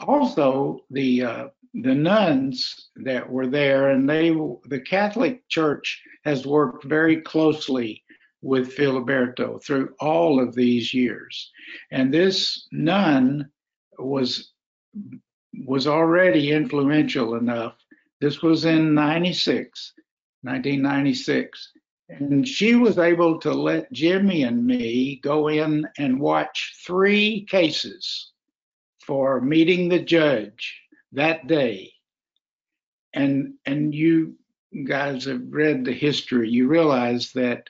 Also, 0.00 0.80
the 0.90 1.22
uh, 1.22 1.48
the 1.74 1.94
nuns 1.94 2.90
that 2.96 3.28
were 3.28 3.48
there, 3.48 3.90
and 3.90 4.08
they 4.08 4.30
the 4.66 4.80
Catholic 4.80 5.46
Church 5.48 6.00
has 6.24 6.46
worked 6.46 6.84
very 6.84 7.20
closely 7.20 8.02
with 8.42 8.76
Filiberto 8.76 9.62
through 9.62 9.94
all 9.98 10.40
of 10.40 10.54
these 10.54 10.94
years, 10.94 11.50
and 11.90 12.14
this 12.14 12.68
nun 12.70 13.50
was 13.98 14.52
was 15.66 15.86
already 15.86 16.52
influential 16.52 17.34
enough. 17.36 17.76
This 18.20 18.42
was 18.42 18.64
in 18.64 18.94
96, 18.94 19.92
1996. 20.42 21.72
And 22.08 22.46
she 22.46 22.74
was 22.74 22.98
able 22.98 23.40
to 23.40 23.52
let 23.52 23.90
Jimmy 23.92 24.42
and 24.42 24.66
me 24.66 25.20
go 25.22 25.48
in 25.48 25.86
and 25.96 26.20
watch 26.20 26.74
three 26.86 27.46
cases 27.48 28.32
for 29.06 29.40
meeting 29.40 29.88
the 29.88 30.00
judge 30.00 30.83
that 31.14 31.46
day. 31.46 31.92
And 33.12 33.54
and 33.64 33.94
you 33.94 34.36
guys 34.86 35.24
have 35.24 35.42
read 35.48 35.84
the 35.84 35.92
history, 35.92 36.50
you 36.50 36.66
realize 36.68 37.32
that 37.32 37.68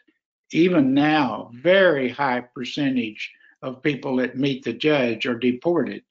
even 0.53 0.95
now, 0.95 1.51
very 1.55 2.09
high 2.09 2.41
percentage 2.41 3.31
of 3.63 3.83
people 3.83 4.17
that 4.17 4.37
meet 4.37 4.65
the 4.65 4.73
judge 4.73 5.27
are 5.27 5.39
deported. 5.39 6.03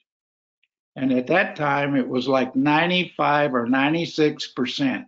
And 0.95 1.11
at 1.11 1.27
that 1.27 1.55
time, 1.55 1.95
it 1.95 2.07
was 2.07 2.27
like 2.27 2.55
95 2.55 3.55
or 3.55 3.67
96 3.67 4.47
percent 4.47 5.07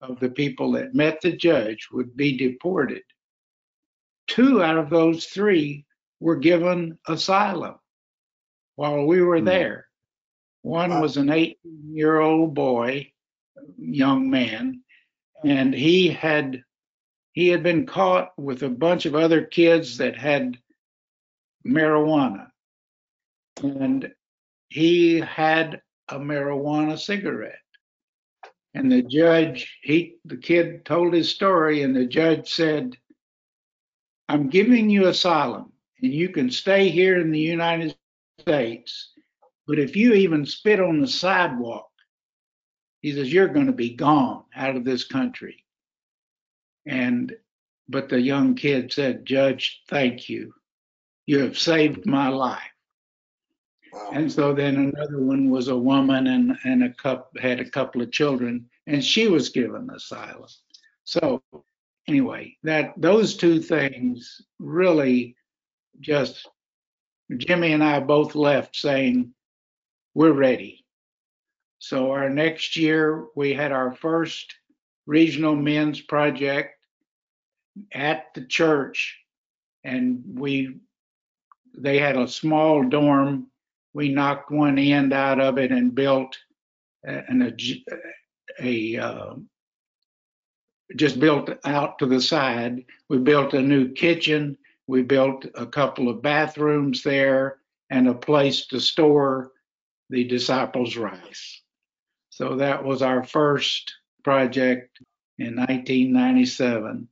of 0.00 0.18
the 0.18 0.30
people 0.30 0.72
that 0.72 0.94
met 0.94 1.20
the 1.20 1.32
judge 1.32 1.88
would 1.92 2.16
be 2.16 2.36
deported. 2.36 3.02
Two 4.26 4.62
out 4.62 4.78
of 4.78 4.90
those 4.90 5.26
three 5.26 5.84
were 6.18 6.36
given 6.36 6.98
asylum 7.06 7.76
while 8.74 9.06
we 9.06 9.20
were 9.20 9.38
hmm. 9.38 9.44
there. 9.44 9.86
One 10.62 10.92
uh, 10.92 11.00
was 11.00 11.16
an 11.16 11.30
18 11.30 11.56
year 11.92 12.20
old 12.20 12.54
boy, 12.54 13.12
young 13.78 14.30
man, 14.30 14.82
and 15.44 15.74
he 15.74 16.08
had 16.08 16.62
he 17.32 17.48
had 17.48 17.62
been 17.62 17.86
caught 17.86 18.32
with 18.38 18.62
a 18.62 18.68
bunch 18.68 19.06
of 19.06 19.14
other 19.14 19.42
kids 19.44 19.98
that 19.98 20.16
had 20.16 20.58
marijuana. 21.66 22.48
And 23.62 24.12
he 24.68 25.20
had 25.20 25.80
a 26.08 26.18
marijuana 26.18 26.98
cigarette. 26.98 27.58
And 28.74 28.90
the 28.90 29.02
judge, 29.02 29.78
he, 29.82 30.16
the 30.24 30.36
kid 30.36 30.84
told 30.84 31.12
his 31.12 31.30
story, 31.30 31.82
and 31.82 31.94
the 31.94 32.06
judge 32.06 32.52
said, 32.52 32.96
I'm 34.28 34.48
giving 34.48 34.88
you 34.88 35.08
asylum, 35.08 35.72
and 36.00 36.12
you 36.12 36.30
can 36.30 36.50
stay 36.50 36.88
here 36.88 37.20
in 37.20 37.30
the 37.30 37.38
United 37.38 37.94
States. 38.40 39.11
But 39.66 39.78
if 39.78 39.96
you 39.96 40.14
even 40.14 40.44
spit 40.44 40.80
on 40.80 41.00
the 41.00 41.08
sidewalk, 41.08 41.88
he 43.00 43.12
says, 43.12 43.32
you're 43.32 43.48
going 43.48 43.66
to 43.66 43.72
be 43.72 43.94
gone 43.94 44.44
out 44.54 44.76
of 44.76 44.84
this 44.84 45.04
country. 45.04 45.64
And, 46.86 47.34
but 47.88 48.08
the 48.08 48.20
young 48.20 48.54
kid 48.54 48.92
said, 48.92 49.24
Judge, 49.24 49.82
thank 49.88 50.28
you. 50.28 50.54
You 51.26 51.40
have 51.40 51.58
saved 51.58 52.06
my 52.06 52.28
life. 52.28 52.60
And 54.12 54.30
so 54.32 54.54
then 54.54 54.76
another 54.76 55.20
one 55.20 55.50
was 55.50 55.68
a 55.68 55.76
woman 55.76 56.26
and, 56.26 56.56
and 56.64 56.82
a 56.82 56.94
cup 56.94 57.30
had 57.40 57.60
a 57.60 57.68
couple 57.68 58.00
of 58.00 58.10
children, 58.10 58.68
and 58.86 59.04
she 59.04 59.28
was 59.28 59.50
given 59.50 59.90
asylum. 59.90 60.48
So 61.04 61.42
anyway, 62.08 62.56
that 62.62 62.94
those 62.96 63.36
two 63.36 63.60
things 63.60 64.40
really 64.58 65.36
just 66.00 66.48
Jimmy 67.36 67.72
and 67.72 67.84
I 67.84 68.00
both 68.00 68.34
left 68.34 68.76
saying 68.76 69.32
we're 70.14 70.32
ready. 70.32 70.84
So 71.78 72.12
our 72.12 72.28
next 72.28 72.76
year 72.76 73.26
we 73.34 73.54
had 73.54 73.72
our 73.72 73.94
first 73.94 74.54
regional 75.06 75.56
men's 75.56 76.00
project 76.00 76.76
at 77.92 78.26
the 78.34 78.46
church 78.46 79.18
and 79.84 80.22
we 80.34 80.76
they 81.76 81.98
had 81.98 82.16
a 82.16 82.28
small 82.28 82.86
dorm 82.86 83.46
we 83.94 84.08
knocked 84.08 84.50
one 84.50 84.78
end 84.78 85.12
out 85.12 85.40
of 85.40 85.58
it 85.58 85.70
and 85.70 85.94
built 85.94 86.36
an, 87.04 87.42
a, 87.42 88.96
a 88.96 89.02
uh, 89.02 89.34
just 90.96 91.20
built 91.20 91.50
out 91.64 91.98
to 91.98 92.06
the 92.06 92.20
side. 92.20 92.84
We 93.08 93.18
built 93.18 93.54
a 93.54 93.62
new 93.62 93.92
kitchen. 93.92 94.56
We 94.86 95.02
built 95.02 95.46
a 95.54 95.66
couple 95.66 96.08
of 96.08 96.22
bathrooms 96.22 97.02
there 97.02 97.58
and 97.90 98.08
a 98.08 98.14
place 98.14 98.66
to 98.68 98.80
store 98.80 99.51
the 100.12 100.24
disciples' 100.24 100.96
rice. 100.96 101.62
So 102.30 102.56
that 102.56 102.84
was 102.84 103.02
our 103.02 103.24
first 103.24 103.94
project 104.22 105.00
in 105.38 105.56
1997 105.56 107.08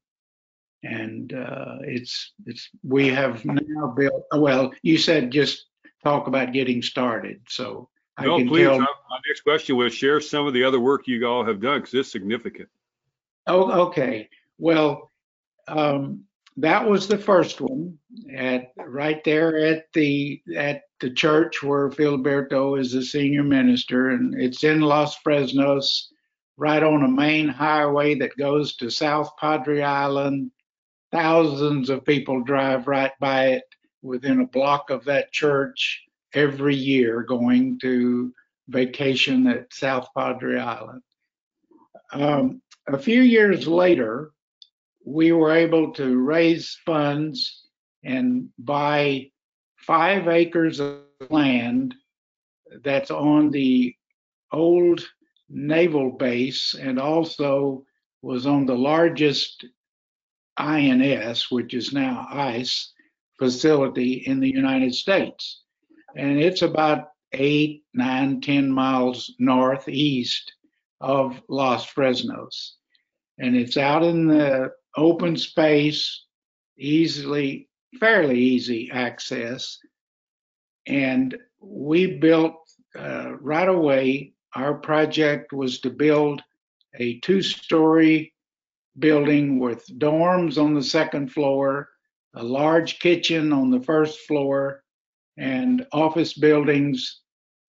and 0.83 1.33
uh, 1.33 1.77
it's 1.83 2.33
it's 2.47 2.71
we 2.83 3.09
have 3.09 3.45
now 3.45 3.89
built 3.89 4.25
well 4.33 4.73
you 4.83 4.97
said 4.97 5.31
just 5.31 5.67
talk 6.03 6.27
about 6.27 6.53
getting 6.53 6.83
started. 6.83 7.41
So 7.49 7.89
I 8.17 8.27
no, 8.27 8.37
please. 8.47 8.65
Tell... 8.65 8.79
My 8.79 9.19
next 9.29 9.43
question 9.43 9.77
was 9.77 9.93
share 9.95 10.21
some 10.21 10.47
of 10.47 10.55
the 10.55 10.65
other 10.65 10.81
work 10.81 11.07
you 11.07 11.27
all 11.27 11.45
have 11.45 11.61
done 11.61 11.81
because 11.81 11.95
it's 11.95 12.13
significant. 12.13 12.69
Oh, 13.47 13.87
okay. 13.89 14.29
Well, 14.59 15.11
um, 15.67 16.25
that 16.59 16.89
was 16.89 17.09
the 17.09 17.19
first 17.19 17.61
one 17.61 17.99
at 18.33 18.73
right 18.77 19.23
there 19.25 19.57
at 19.59 19.87
the 19.93 20.43
at 20.55 20.83
the 21.01 21.11
church 21.11 21.63
where 21.63 21.91
Filiberto 21.91 22.79
is 22.79 22.93
the 22.93 23.03
senior 23.03 23.43
minister, 23.43 24.11
and 24.11 24.35
it's 24.41 24.65
in 24.65 24.81
Los 24.81 25.17
Fresnos, 25.19 26.09
right 26.57 26.83
on 26.83 27.03
a 27.03 27.09
main 27.09 27.49
highway 27.49 28.15
that 28.17 28.37
goes 28.37 28.77
to 28.77 28.91
South 28.91 29.31
Padre 29.39 29.81
Island. 29.81 30.51
Thousands 31.11 31.91
of 31.91 32.05
people 32.05 32.43
drive 32.43 32.87
right 32.87 33.13
by 33.19 33.47
it 33.49 33.65
within 34.03 34.41
a 34.41 34.47
block 34.47 34.91
of 34.91 35.05
that 35.07 35.33
church 35.33 36.03
every 36.35 36.77
year 36.77 37.23
going 37.23 37.79
to 37.81 38.33
vacation 38.69 39.47
at 39.47 39.73
South 39.73 40.09
Padre 40.17 40.59
Island. 40.59 41.03
Um, 42.13 42.63
a 42.87 42.99
few 42.99 43.23
years 43.23 43.67
later, 43.67 44.33
we 45.05 45.33
were 45.33 45.53
able 45.53 45.93
to 45.95 46.19
raise 46.19 46.79
funds 46.85 47.65
and 48.05 48.49
buy 48.59 49.31
five 49.91 50.29
acres 50.29 50.79
of 50.79 51.01
land 51.31 51.97
that's 52.85 53.11
on 53.11 53.51
the 53.51 53.93
old 54.53 55.05
naval 55.49 56.13
base 56.13 56.77
and 56.81 56.97
also 57.01 57.85
was 58.23 58.47
on 58.47 58.65
the 58.65 58.75
largest 58.75 59.65
INS, 60.57 61.51
which 61.51 61.75
is 61.75 61.93
now 61.93 62.25
ICE, 62.31 62.93
facility 63.37 64.23
in 64.29 64.39
the 64.39 64.49
United 64.49 64.95
States. 64.95 65.65
And 66.17 66.39
it's 66.39 66.63
about 66.63 67.09
eight, 67.33 67.83
nine, 67.93 68.41
ten 68.41 68.71
miles 68.71 69.35
northeast 69.41 70.53
of 71.01 71.43
Los 71.49 71.85
Fresnos. 71.85 72.75
And 73.41 73.57
it's 73.57 73.77
out 73.77 74.05
in 74.05 74.29
the 74.29 74.71
open 74.97 75.37
space, 75.37 76.27
easily, 76.79 77.70
fairly 77.99 78.39
easy 78.39 78.91
access. 78.93 79.79
And 80.87 81.37
we 81.61 82.19
built 82.19 82.55
uh, 82.99 83.37
right 83.41 83.69
away, 83.69 84.33
our 84.55 84.75
project 84.75 85.53
was 85.53 85.81
to 85.81 85.91
build 85.91 86.43
a 86.99 87.19
two 87.21 87.43
story 87.43 88.35
building 88.99 89.59
with 89.59 89.87
dorms 89.99 90.59
on 90.59 90.75
the 90.75 90.83
second 90.83 91.33
floor 91.33 91.89
a 92.35 92.43
large 92.43 92.99
kitchen 92.99 93.53
on 93.53 93.71
the 93.71 93.81
first 93.81 94.21
floor 94.21 94.83
and 95.37 95.87
office 95.93 96.35
buildings. 96.35 97.21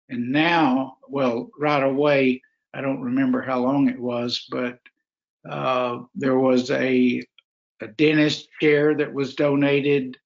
And 0.08 0.30
now, 0.30 0.98
well, 1.08 1.50
right 1.58 1.82
away, 1.82 2.42
I 2.74 2.80
don't 2.80 3.00
remember 3.00 3.42
how 3.42 3.60
long 3.60 3.88
it 3.88 3.98
was, 3.98 4.46
but 4.50 4.78
uh, 5.48 6.00
there 6.14 6.38
was 6.38 6.70
a, 6.70 7.22
a 7.82 7.88
dentist 7.88 8.48
chair 8.60 8.94
that 8.94 9.12
was 9.12 9.34
donated 9.34 10.16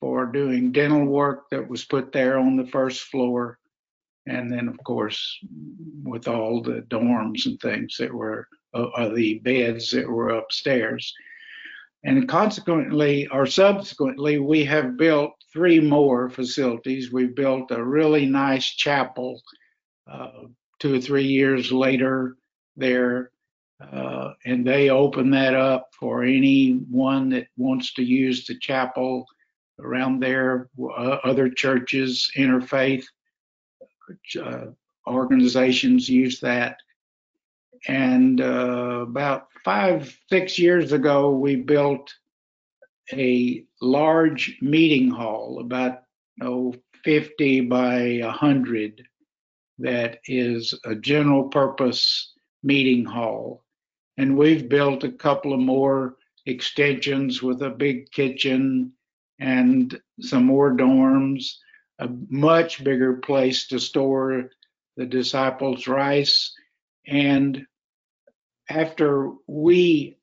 for 0.00 0.26
doing 0.26 0.72
dental 0.72 1.04
work 1.04 1.50
that 1.50 1.68
was 1.68 1.84
put 1.84 2.12
there 2.12 2.38
on 2.38 2.56
the 2.56 2.66
first 2.66 3.02
floor. 3.02 3.58
And 4.26 4.52
then, 4.52 4.68
of 4.68 4.78
course, 4.84 5.38
with 6.04 6.28
all 6.28 6.62
the 6.62 6.84
dorms 6.88 7.46
and 7.46 7.60
things 7.60 7.96
that 7.98 8.12
were 8.12 8.46
of, 8.72 8.90
of 8.96 9.14
the 9.14 9.40
beds 9.40 9.90
that 9.90 10.08
were 10.08 10.30
upstairs. 10.30 11.12
And 12.04 12.28
consequently, 12.28 13.28
or 13.28 13.46
subsequently, 13.46 14.38
we 14.38 14.64
have 14.64 14.96
built 14.96 15.32
three 15.52 15.80
more 15.80 16.30
facilities. 16.30 17.12
We 17.12 17.26
built 17.26 17.70
a 17.70 17.84
really 17.84 18.26
nice 18.26 18.66
chapel 18.66 19.40
uh, 20.10 20.46
two 20.80 20.94
or 20.94 21.00
three 21.00 21.26
years 21.26 21.70
later 21.70 22.36
there, 22.76 23.30
uh, 23.92 24.34
and 24.44 24.66
they 24.66 24.90
open 24.90 25.30
that 25.30 25.54
up 25.54 25.90
for 25.98 26.22
anyone 26.22 27.28
that 27.30 27.46
wants 27.56 27.94
to 27.94 28.02
use 28.02 28.46
the 28.46 28.58
chapel 28.58 29.26
around 29.80 30.20
there. 30.20 30.68
Uh, 30.80 31.18
other 31.24 31.48
churches, 31.48 32.30
interfaith 32.36 33.04
uh, 34.40 34.66
organizations 35.06 36.08
use 36.08 36.40
that. 36.40 36.76
And 37.88 38.40
uh, 38.40 39.00
about 39.02 39.48
five, 39.64 40.16
six 40.28 40.58
years 40.58 40.92
ago, 40.92 41.30
we 41.30 41.56
built 41.56 42.12
a 43.12 43.64
large 43.80 44.58
meeting 44.60 45.10
hall, 45.10 45.58
about 45.60 46.02
oh, 46.40 46.74
50 47.04 47.62
by 47.62 48.20
100, 48.22 49.02
that 49.78 50.20
is 50.26 50.78
a 50.84 50.94
general 50.94 51.48
purpose 51.48 52.32
meeting 52.62 53.04
hall. 53.04 53.61
And 54.16 54.36
we've 54.36 54.68
built 54.68 55.04
a 55.04 55.12
couple 55.12 55.52
of 55.52 55.60
more 55.60 56.16
extensions 56.46 57.42
with 57.42 57.62
a 57.62 57.70
big 57.70 58.10
kitchen 58.10 58.92
and 59.38 59.98
some 60.20 60.44
more 60.44 60.76
dorms, 60.76 61.56
a 61.98 62.08
much 62.28 62.84
bigger 62.84 63.14
place 63.14 63.66
to 63.68 63.78
store 63.80 64.50
the 64.96 65.06
disciples' 65.06 65.88
rice. 65.88 66.54
And 67.06 67.66
after 68.68 69.32
we, 69.46 70.18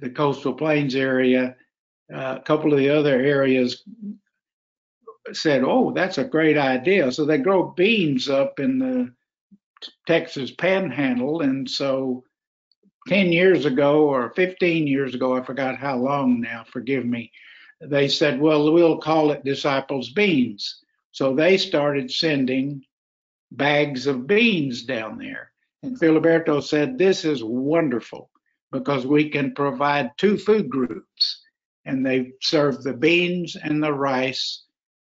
the 0.00 0.10
coastal 0.10 0.54
plains 0.54 0.94
area, 0.94 1.56
uh, 2.12 2.36
a 2.38 2.42
couple 2.42 2.72
of 2.72 2.78
the 2.78 2.90
other 2.90 3.20
areas 3.20 3.84
said, 5.32 5.62
"Oh, 5.62 5.92
that's 5.92 6.18
a 6.18 6.24
great 6.24 6.56
idea." 6.56 7.12
So 7.12 7.24
they 7.24 7.38
grow 7.38 7.70
beans 7.70 8.28
up 8.28 8.60
in 8.60 8.78
the 8.78 9.14
Texas 10.06 10.50
Panhandle, 10.50 11.42
and 11.42 11.68
so 11.68 12.24
10 13.08 13.32
years 13.32 13.64
ago 13.64 14.08
or 14.08 14.32
15 14.36 14.86
years 14.86 15.14
ago, 15.14 15.36
I 15.36 15.42
forgot 15.42 15.78
how 15.78 15.96
long 15.96 16.40
now. 16.40 16.64
Forgive 16.70 17.04
me. 17.04 17.32
They 17.80 18.08
said, 18.08 18.40
"Well, 18.40 18.72
we'll 18.72 18.98
call 18.98 19.30
it 19.30 19.44
Disciples 19.44 20.10
Beans." 20.10 20.82
So 21.12 21.34
they 21.34 21.56
started 21.56 22.10
sending 22.10 22.84
bags 23.50 24.06
of 24.06 24.26
beans 24.26 24.84
down 24.84 25.18
there. 25.18 25.52
And 25.82 25.98
Filiberto 25.98 26.62
said, 26.62 26.98
This 26.98 27.24
is 27.24 27.42
wonderful 27.42 28.30
because 28.72 29.06
we 29.06 29.30
can 29.30 29.54
provide 29.54 30.10
two 30.16 30.36
food 30.36 30.68
groups. 30.68 31.42
And 31.84 32.04
they 32.04 32.32
serve 32.42 32.82
the 32.82 32.92
beans 32.92 33.56
and 33.56 33.82
the 33.82 33.92
rice. 33.92 34.64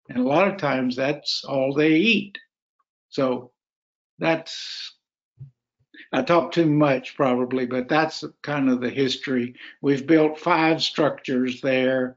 And 0.09 0.19
a 0.19 0.29
lot 0.29 0.49
of 0.49 0.59
times 0.59 0.95
that's 0.95 1.45
all 1.45 1.73
they 1.73 1.93
eat. 1.95 2.39
So 3.09 3.53
that's, 4.19 4.96
I 6.17 6.23
talk 6.23 6.51
too 6.51 6.65
much 6.65 7.15
probably, 7.15 7.67
but 7.67 7.91
that's 7.91 8.25
kind 8.43 8.71
of 8.71 8.81
the 8.81 8.89
history. 8.89 9.55
We've 9.83 10.07
built 10.07 10.41
five 10.41 10.83
structures 10.83 11.61
there. 11.61 12.17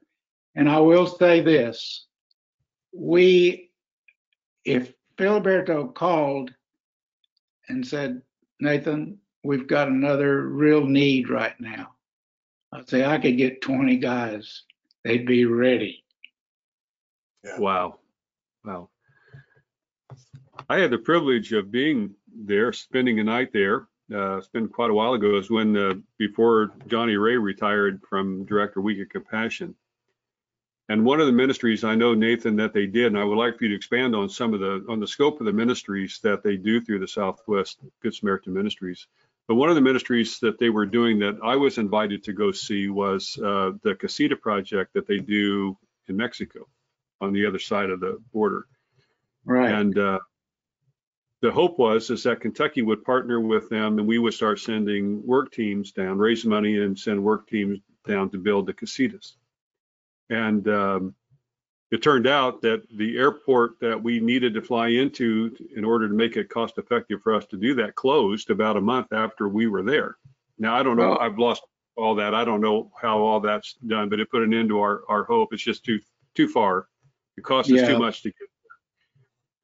And 0.55 0.69
I 0.69 0.79
will 0.79 1.05
say 1.05 1.41
this 1.41 2.05
we, 2.93 3.71
if 4.63 4.93
Filiberto 5.17 5.93
called 5.93 6.53
and 7.67 7.85
said, 7.85 8.21
Nathan, 8.61 9.17
we've 9.43 9.67
got 9.67 9.89
another 9.89 10.47
real 10.47 10.85
need 10.85 11.29
right 11.29 11.59
now. 11.59 11.89
I'd 12.71 12.87
say 12.87 13.03
I 13.03 13.17
could 13.17 13.35
get 13.35 13.61
20 13.61 13.97
guys. 13.97 14.63
They'd 15.03 15.27
be 15.27 15.43
ready. 15.43 16.05
Yeah. 17.43 17.59
Wow. 17.59 17.99
Wow. 18.63 18.91
I 20.69 20.79
had 20.79 20.91
the 20.91 20.99
privilege 20.99 21.51
of 21.51 21.69
being 21.69 22.15
there, 22.35 22.73
spending 22.73 23.19
a 23.19 23.23
night 23.23 23.51
there. 23.53 23.87
Uh, 24.11 24.37
it's 24.37 24.47
been 24.47 24.67
quite 24.67 24.89
a 24.89 24.93
while 24.93 25.13
ago. 25.13 25.31
Was 25.31 25.51
when, 25.51 25.77
uh, 25.77 25.93
before 26.17 26.71
Johnny 26.87 27.15
Wray 27.15 27.37
retired 27.37 28.01
from 28.09 28.45
Director 28.45 28.81
Week 28.81 28.99
of 29.01 29.09
Compassion. 29.09 29.75
And 30.89 31.05
one 31.05 31.19
of 31.19 31.27
the 31.27 31.31
ministries 31.31 31.83
I 31.83 31.93
know, 31.93 32.15
Nathan, 32.15 32.55
that 32.55 32.73
they 32.73 32.87
did, 32.87 33.07
and 33.07 33.19
I 33.19 33.23
would 33.23 33.37
like 33.37 33.57
for 33.57 33.65
you 33.65 33.69
to 33.69 33.75
expand 33.75 34.15
on 34.15 34.27
some 34.27 34.55
of 34.55 34.59
the 34.59 34.83
on 34.89 34.99
the 34.99 35.07
scope 35.07 35.39
of 35.39 35.45
the 35.45 35.53
ministries 35.53 36.19
that 36.23 36.41
they 36.41 36.57
do 36.57 36.81
through 36.81 36.99
the 36.99 37.07
Southwest 37.07 37.79
Good 38.01 38.15
Samaritan 38.15 38.53
Ministries. 38.53 39.05
But 39.47 39.55
one 39.55 39.69
of 39.69 39.75
the 39.75 39.81
ministries 39.81 40.39
that 40.39 40.57
they 40.57 40.69
were 40.69 40.87
doing 40.87 41.19
that 41.19 41.37
I 41.43 41.55
was 41.55 41.77
invited 41.77 42.23
to 42.23 42.33
go 42.33 42.51
see 42.51 42.87
was 42.89 43.37
uh, 43.37 43.73
the 43.83 43.95
Casita 43.95 44.35
project 44.35 44.93
that 44.93 45.05
they 45.05 45.19
do 45.19 45.77
in 46.07 46.17
Mexico, 46.17 46.67
on 47.21 47.33
the 47.33 47.45
other 47.45 47.59
side 47.59 47.91
of 47.91 47.99
the 47.99 48.19
border. 48.33 48.65
Right. 49.45 49.71
And 49.71 49.97
uh, 49.97 50.19
the 51.41 51.51
hope 51.51 51.79
was 51.79 52.09
is 52.09 52.23
that 52.23 52.41
Kentucky 52.41 52.81
would 52.81 53.03
partner 53.03 53.39
with 53.39 53.69
them, 53.69 53.97
and 53.97 54.07
we 54.07 54.19
would 54.19 54.33
start 54.33 54.59
sending 54.59 55.25
work 55.25 55.51
teams 55.51 55.91
down, 55.91 56.17
raise 56.17 56.45
money, 56.45 56.77
and 56.77 56.97
send 56.97 57.23
work 57.23 57.47
teams 57.47 57.79
down 58.05 58.29
to 58.31 58.37
build 58.37 58.65
the 58.65 58.73
casitas. 58.73 59.35
And 60.29 60.67
um, 60.67 61.15
it 61.91 62.03
turned 62.03 62.27
out 62.27 62.61
that 62.61 62.83
the 62.95 63.17
airport 63.17 63.79
that 63.79 64.01
we 64.01 64.19
needed 64.19 64.53
to 64.53 64.61
fly 64.61 64.89
into 64.89 65.55
in 65.75 65.85
order 65.85 66.07
to 66.07 66.13
make 66.13 66.35
it 66.35 66.49
cost 66.49 66.77
effective 66.77 67.21
for 67.21 67.33
us 67.33 67.45
to 67.47 67.57
do 67.57 67.75
that 67.75 67.95
closed 67.95 68.49
about 68.49 68.77
a 68.77 68.81
month 68.81 69.11
after 69.11 69.47
we 69.47 69.67
were 69.67 69.83
there. 69.83 70.17
Now, 70.57 70.75
I 70.75 70.83
don't 70.83 70.97
know. 70.97 71.17
I've 71.17 71.39
lost 71.39 71.63
all 71.95 72.15
that. 72.15 72.35
I 72.35 72.43
don't 72.45 72.61
know 72.61 72.91
how 73.01 73.19
all 73.19 73.39
that's 73.39 73.73
done, 73.87 74.09
but 74.09 74.19
it 74.19 74.29
put 74.29 74.43
an 74.43 74.53
end 74.53 74.69
to 74.69 74.79
our, 74.79 75.01
our 75.07 75.23
hope. 75.23 75.53
It's 75.53 75.63
just 75.63 75.83
too 75.83 75.99
too 76.35 76.47
far. 76.47 76.87
It 77.37 77.43
cost 77.43 77.69
yeah. 77.69 77.81
us 77.81 77.87
too 77.87 77.97
much 77.97 78.21
to 78.23 78.29
get 78.29 78.49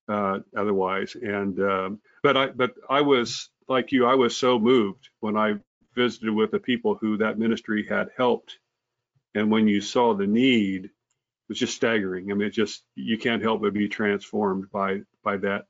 uh, 0.08 0.40
otherwise. 0.56 1.16
And 1.16 1.60
um, 1.60 2.00
but 2.24 2.38
I 2.38 2.48
but 2.48 2.74
I 2.90 3.02
was 3.02 3.50
like 3.68 3.92
you, 3.92 4.06
I 4.06 4.16
was 4.16 4.38
so 4.38 4.60
moved 4.60 5.10
when 5.20 5.38
I 5.38 5.56
visited 5.96 6.32
with 6.32 6.52
the 6.52 6.60
people 6.60 6.96
who 6.96 7.18
that 7.18 7.40
ministry 7.40 7.86
had 7.88 8.10
helped 8.18 8.58
and 9.36 9.52
when 9.52 9.68
you 9.68 9.82
saw 9.82 10.16
the 10.16 10.26
need, 10.26 10.86
it 10.86 10.92
was 11.50 11.60
just 11.60 11.76
staggering. 11.76 12.32
I 12.32 12.36
mean, 12.36 12.48
it 12.48 12.52
just 12.52 12.84
you 12.96 13.18
can't 13.18 13.44
help 13.44 13.62
but 13.62 13.74
be 13.74 13.88
transformed 13.88 14.72
by 14.72 15.02
by 15.24 15.38
that. 15.38 15.66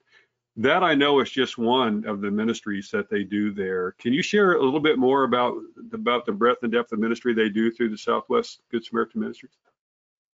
That 0.58 0.84
I 0.84 0.96
know 0.96 1.20
is 1.20 1.30
just 1.30 1.58
one 1.58 2.06
of 2.08 2.22
the 2.22 2.32
ministries 2.32 2.90
that 2.92 3.10
they 3.10 3.24
do 3.24 3.54
there. 3.54 3.94
Can 4.00 4.14
you 4.14 4.22
share 4.22 4.54
a 4.54 4.64
little 4.64 4.80
bit 4.80 4.98
more 4.98 5.24
about 5.24 5.56
about 5.92 6.26
the 6.26 6.32
breadth 6.32 6.64
and 6.64 6.72
depth 6.72 6.94
of 6.94 7.00
ministry 7.00 7.34
they 7.34 7.50
do 7.50 7.72
through 7.72 7.90
the 7.90 7.98
Southwest 7.98 8.62
Good 8.72 8.86
Samaritan 8.86 9.20
Ministries? 9.20 9.58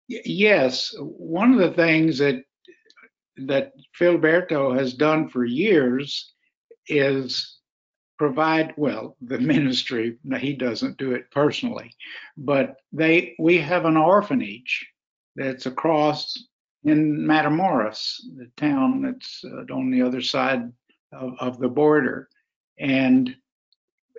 Yes, 0.08 0.94
one 0.98 1.52
of 1.52 1.60
the 1.60 1.72
things 1.72 2.18
that 2.18 2.42
that 3.46 3.72
Filiberto 3.98 4.76
has 4.76 4.94
done 4.94 5.29
for 5.29 5.44
years 5.44 6.33
is 6.87 7.59
provide 8.18 8.74
well 8.76 9.16
the 9.20 9.38
ministry. 9.55 10.18
He 10.38 10.55
doesn't 10.55 10.98
do 10.98 11.12
it 11.12 11.31
personally 11.31 11.94
but 12.40 12.76
they 12.92 13.35
we 13.38 13.59
have 13.59 13.85
an 13.85 13.96
orphanage 13.96 14.87
that's 15.37 15.66
across 15.66 16.37
in 16.85 17.18
matamoros 17.18 18.20
the 18.37 18.50
town 18.57 19.03
that's 19.03 19.44
uh, 19.44 19.72
on 19.72 19.90
the 19.90 20.03
other 20.03 20.22
side 20.22 20.72
of, 21.12 21.35
of 21.38 21.59
the 21.59 21.68
border. 21.68 22.29
And 22.79 23.37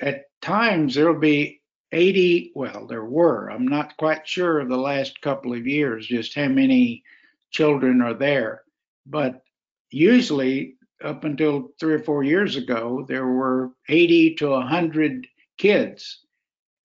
at 0.01 0.25
times 0.41 0.93
there'll 0.93 1.19
be 1.19 1.61
80 1.91 2.51
well 2.55 2.87
there 2.87 3.05
were. 3.05 3.49
I'm 3.49 3.67
not 3.67 3.97
quite 3.97 4.27
sure 4.27 4.59
of 4.59 4.69
the 4.69 4.77
last 4.77 5.19
couple 5.21 5.53
of 5.53 5.67
years 5.67 6.07
just 6.07 6.35
how 6.35 6.47
many 6.47 7.03
children 7.49 8.01
are 8.01 8.13
there 8.13 8.63
but 9.05 9.41
usually 9.89 10.75
up 11.03 11.23
until 11.23 11.69
three 11.79 11.93
or 11.93 12.03
four 12.03 12.23
years 12.23 12.55
ago, 12.55 13.05
there 13.07 13.27
were 13.27 13.71
80 13.89 14.35
to 14.35 14.49
100 14.49 15.27
kids, 15.57 16.25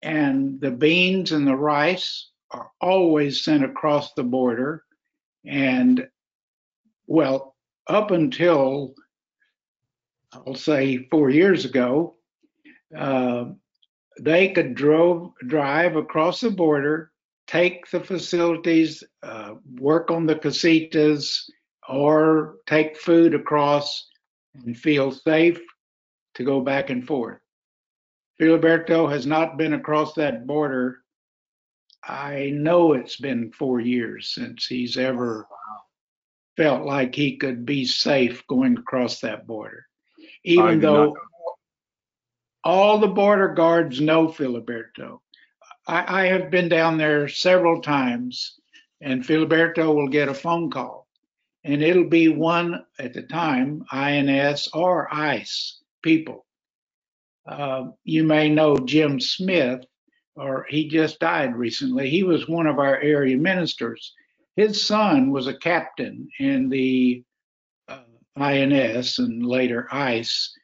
and 0.03 0.61
the 0.61 0.71
beans 0.71 1.33
and 1.33 1.47
the 1.47 1.57
rice 1.57 2.31
are 2.51 2.71
always 2.81 3.43
sent 3.43 3.65
across 3.65 4.13
the 4.15 4.23
border. 4.23 4.85
And 5.45 6.09
well, 7.07 7.57
up 7.87 8.11
until 8.11 8.95
I'll 10.33 10.55
say 10.55 11.09
four 11.11 11.31
years 11.31 11.65
ago, 11.65 12.17
uh, 12.97 13.47
they 14.21 14.49
could 14.49 14.75
drove, 14.75 15.33
drive 15.47 15.97
across 15.97 16.41
the 16.41 16.51
border, 16.51 17.13
take 17.47 17.89
the 17.91 18.01
facilities, 18.01 19.05
uh, 19.23 19.55
work 19.79 20.11
on 20.11 20.27
the 20.27 20.37
casitas, 20.37 21.49
or 21.89 22.57
take 22.67 22.97
food 22.97 23.35
across 23.35 24.09
and 24.55 24.77
feel 24.77 25.13
safe 25.13 25.61
to 26.35 26.45
go 26.45 26.61
back 26.61 26.91
and 26.91 27.07
forth. 27.07 27.39
Filiberto 28.41 29.11
has 29.11 29.27
not 29.27 29.57
been 29.57 29.73
across 29.73 30.15
that 30.15 30.47
border. 30.47 30.99
I 32.05 32.51
know 32.55 32.93
it's 32.93 33.17
been 33.17 33.53
four 33.53 33.81
years 33.81 34.35
since 34.35 34.67
he's 34.67 34.99
ever 34.99 35.47
felt 36.57 36.85
like 36.85 37.15
he 37.15 37.37
could 37.37 37.67
be 37.67 37.85
safe 37.85 38.47
going 38.47 38.77
across 38.77 39.21
that 39.21 39.47
border. 39.47 39.87
Even 40.45 40.81
though 40.81 41.17
all 42.67 42.99
the 42.99 43.07
border 43.07 43.49
guards 43.49 44.01
know 44.01 44.27
Filiberto. 44.27 45.21
I, 45.87 46.23
I 46.23 46.27
have 46.27 46.51
been 46.51 46.69
down 46.69 46.99
there 46.99 47.29
several 47.29 47.81
times, 47.81 48.59
and 49.01 49.23
Filiberto 49.23 49.95
will 49.95 50.09
get 50.09 50.29
a 50.29 50.35
phone 50.35 50.69
call, 50.69 51.06
and 51.67 51.83
it'll 51.83 52.09
be 52.09 52.29
one 52.29 52.85
at 53.01 53.13
the 53.13 53.23
time, 53.23 53.85
INS 53.91 54.69
or 54.73 55.13
ICE 55.13 55.81
people. 56.01 56.47
Uh, 57.45 57.87
you 58.05 58.23
may 58.23 58.49
know 58.49 58.77
Jim 58.79 59.19
Smith, 59.19 59.85
or 60.37 60.65
he 60.69 60.87
just 60.87 61.19
died 61.19 61.57
recently. 61.57 62.09
He 62.09 62.23
was 62.23 62.49
one 62.49 62.69
of 62.69 62.79
our 62.79 63.01
area 63.01 63.37
ministers. 63.37 64.15
His 64.55 64.87
son 64.87 65.33
was 65.33 65.49
a 65.49 65.59
captain 65.59 66.29
in 66.39 66.69
the 66.69 67.25
uh, 67.89 67.99
INS 68.37 69.19
and 69.19 69.45
later 69.45 69.89
ICE. 69.91 70.55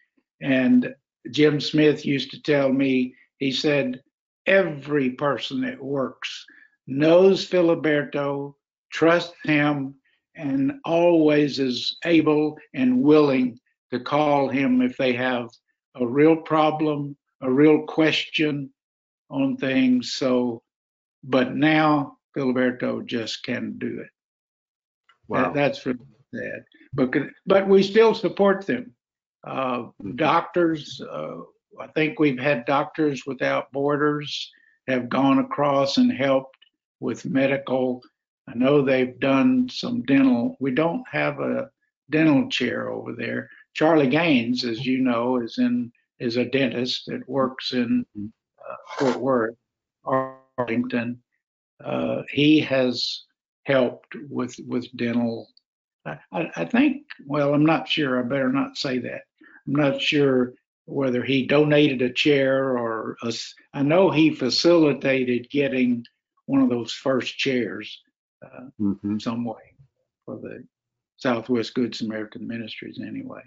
And 0.41 0.95
Jim 1.33 1.61
Smith 1.61 2.07
used 2.07 2.31
to 2.31 2.43
tell 2.43 2.73
me, 2.73 3.17
he 3.39 3.51
said, 3.51 4.01
every 4.47 5.11
person 5.11 5.63
that 5.63 5.83
works 5.83 6.47
knows 6.87 7.45
Filiberto, 7.49 8.55
trusts 8.93 9.35
him, 9.45 9.97
and 10.35 10.73
always 10.85 11.59
is 11.59 11.97
able 12.05 12.57
and 12.75 13.03
willing 13.03 13.59
to 13.93 14.01
call 14.01 14.49
him 14.49 14.81
if 14.81 14.97
they 14.97 15.13
have 15.13 15.49
a 15.97 16.07
real 16.07 16.37
problem, 16.37 17.17
a 17.43 17.51
real 17.51 17.83
question 17.83 18.71
on 19.31 19.57
things. 19.57 20.15
So, 20.15 20.63
but 21.23 21.55
now 21.55 22.17
Filiberto 22.37 23.05
just 23.05 23.45
can't 23.45 23.79
do 23.79 24.01
it. 24.01 24.09
Wow. 25.29 25.45
That, 25.45 25.55
that's 25.55 25.87
really 25.87 25.99
sad. 26.35 26.65
But 26.95 27.15
but 27.47 27.69
we 27.69 27.83
still 27.83 28.15
support 28.15 28.67
them. 28.67 28.95
Uh, 29.47 29.87
doctors, 30.15 31.01
uh, 31.01 31.39
I 31.81 31.87
think 31.95 32.19
we've 32.19 32.39
had 32.39 32.65
Doctors 32.65 33.25
Without 33.27 33.73
Borders 33.73 34.51
have 34.89 35.09
gone 35.09 35.39
across 35.39 35.97
and 35.97 36.13
helped 36.13 36.57
with 37.01 37.25
medical. 37.25 38.03
I 38.49 38.55
know 38.55 38.83
they've 38.83 39.19
done 39.19 39.69
some 39.69 40.03
dental. 40.03 40.57
We 40.61 40.73
don't 40.73 41.05
have 41.11 41.41
a 41.41 41.71
dental 42.11 42.49
chair 42.49 42.91
over 42.91 43.13
there. 43.13 43.49
Charlie 43.75 44.09
Gaines, 44.09 44.65
as 44.65 44.85
you 44.85 44.99
know, 44.99 45.41
is 45.41 45.59
in 45.59 45.93
is 46.19 46.37
a 46.37 46.45
dentist 46.45 47.07
that 47.07 47.29
works 47.29 47.73
in 47.73 48.05
uh, 48.19 48.77
Fort 48.97 49.17
Worth, 49.17 49.57
Arlington. 50.05 51.23
Uh, 51.83 52.23
he 52.31 52.61
has 52.61 53.25
helped 53.65 54.15
with 54.29 54.57
with 54.67 54.95
dental. 54.97 55.49
I, 56.05 56.19
I 56.33 56.65
think. 56.65 57.07
Well, 57.27 57.55
I'm 57.55 57.65
not 57.65 57.89
sure. 57.89 58.19
I 58.19 58.23
better 58.23 58.53
not 58.53 58.77
say 58.77 58.99
that. 58.99 59.23
I'm 59.67 59.75
not 59.75 60.01
sure 60.01 60.55
whether 60.87 61.23
he 61.23 61.47
donated 61.47 62.03
a 62.03 62.13
chair 62.13 62.77
or 62.77 63.17
a, 63.23 63.33
I 63.73 63.83
know 63.83 64.11
he 64.11 64.35
facilitated 64.35 65.49
getting 65.49 66.05
one 66.47 66.61
of 66.61 66.71
those 66.71 66.93
first 66.93 67.39
chairs 67.39 68.03
uh, 68.43 68.61
mm-hmm. 68.81 69.19
some 69.19 69.45
way 69.45 69.75
for 70.25 70.37
the 70.37 70.65
Southwest 71.17 71.75
Good 71.75 71.95
Samaritan 71.95 72.47
Ministries 72.47 73.01
anyway. 73.01 73.43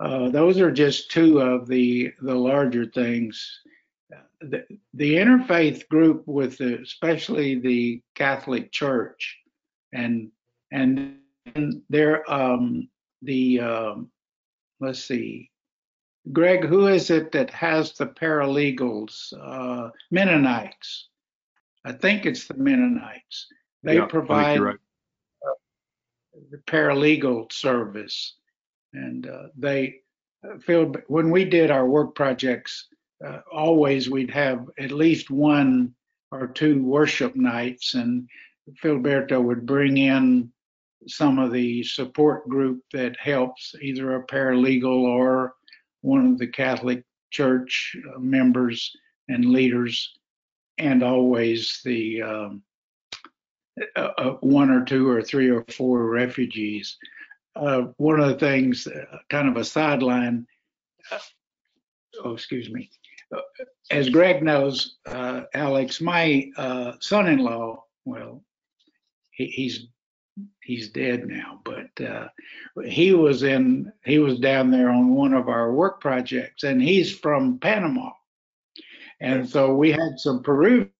Uh, 0.00 0.28
those 0.30 0.58
are 0.58 0.72
just 0.72 1.10
two 1.10 1.40
of 1.40 1.68
the 1.68 2.12
the 2.20 2.34
larger 2.34 2.86
things. 2.86 3.60
The, 4.40 4.64
the 4.92 5.14
interfaith 5.14 5.88
group 5.88 6.24
with 6.26 6.58
the, 6.58 6.80
especially 6.80 7.58
the 7.58 8.02
Catholic 8.14 8.70
Church 8.72 9.38
and 9.92 10.30
and 10.70 11.16
there 11.88 12.30
um, 12.30 12.88
the 13.22 13.60
um, 13.60 14.10
let's 14.80 15.04
see, 15.04 15.50
Greg, 16.32 16.64
who 16.64 16.88
is 16.88 17.10
it 17.10 17.32
that 17.32 17.50
has 17.50 17.92
the 17.92 18.06
paralegals? 18.06 19.32
Uh, 19.40 19.90
Mennonites. 20.10 21.08
I 21.84 21.92
think 21.92 22.26
it's 22.26 22.46
the 22.46 22.54
Mennonites. 22.54 23.46
They 23.84 23.96
yeah, 23.96 24.06
provide 24.06 24.60
right. 24.60 24.76
uh, 25.46 26.40
the 26.50 26.56
paralegal 26.66 27.52
service, 27.52 28.36
and 28.94 29.26
uh, 29.26 29.48
they 29.58 29.96
uh, 30.42 30.58
feel 30.58 30.94
when 31.08 31.30
we 31.30 31.44
did 31.44 31.70
our 31.70 31.86
work 31.86 32.14
projects, 32.14 32.88
uh, 33.24 33.40
always 33.52 34.08
we'd 34.08 34.30
have 34.30 34.66
at 34.78 34.90
least 34.90 35.30
one 35.30 35.94
or 36.32 36.46
two 36.46 36.82
worship 36.82 37.36
nights, 37.36 37.94
and 37.94 38.26
Filiberto 38.82 39.42
would 39.42 39.66
bring 39.66 39.98
in 39.98 40.50
some 41.06 41.38
of 41.38 41.52
the 41.52 41.82
support 41.82 42.48
group 42.48 42.80
that 42.90 43.18
helps, 43.20 43.74
either 43.82 44.16
a 44.16 44.26
paralegal 44.26 45.02
or 45.02 45.56
one 46.00 46.32
of 46.32 46.38
the 46.38 46.46
Catholic 46.46 47.04
Church 47.30 47.94
uh, 48.14 48.18
members 48.18 48.90
and 49.28 49.44
leaders, 49.44 50.10
and 50.78 51.02
always 51.02 51.82
the 51.84 52.22
um, 52.22 52.62
uh, 53.96 54.08
uh, 54.18 54.30
one 54.40 54.70
or 54.70 54.84
two 54.84 55.08
or 55.08 55.22
three 55.22 55.50
or 55.50 55.64
four 55.70 56.06
refugees. 56.06 56.96
Uh, 57.56 57.82
one 57.96 58.20
of 58.20 58.28
the 58.28 58.38
things, 58.38 58.86
uh, 58.86 59.18
kind 59.30 59.48
of 59.48 59.56
a 59.56 59.64
sideline, 59.64 60.46
uh, 61.10 61.18
oh, 62.24 62.32
excuse 62.32 62.70
me. 62.70 62.90
As 63.90 64.08
Greg 64.10 64.42
knows, 64.42 64.96
Alex, 65.06 66.00
my 66.00 66.50
son 67.00 67.26
in 67.28 67.38
law, 67.38 67.84
well, 68.04 68.44
he, 69.32 69.46
he's 69.46 69.88
he's 70.62 70.90
dead 70.90 71.26
now, 71.26 71.60
but 71.64 72.04
uh, 72.04 72.28
he 72.84 73.12
was 73.12 73.42
in 73.42 73.92
he 74.04 74.18
was 74.18 74.38
down 74.38 74.70
there 74.70 74.90
on 74.90 75.14
one 75.14 75.32
of 75.32 75.48
our 75.48 75.72
work 75.72 76.00
projects, 76.00 76.62
and 76.62 76.80
he's 76.80 77.16
from 77.16 77.58
Panama, 77.58 78.10
and 79.20 79.48
so 79.48 79.74
we 79.74 79.90
had 79.90 80.18
some 80.18 80.42
Peruvians 80.42 80.90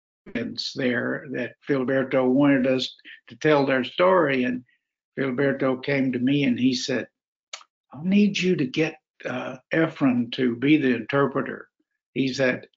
there 0.75 1.27
that 1.33 1.57
Filiberto 1.69 2.29
wanted 2.29 2.67
us 2.67 2.95
to 3.29 3.37
tell 3.37 3.67
their 3.67 3.85
story, 3.85 4.45
and 4.45 4.65
Filiberto 5.19 5.83
came 5.83 6.13
to 6.13 6.19
me 6.19 6.45
and 6.45 6.59
he 6.59 6.75
said, 6.75 7.09
"I 7.93 7.99
need 8.03 8.39
you 8.39 8.57
to 8.57 8.67
get 8.67 8.97
uh, 9.25 9.59
to 9.73 10.57
be 10.57 10.77
the 10.77 10.95
interpreter." 10.95 11.69
He 12.13 12.33
said, 12.33 12.69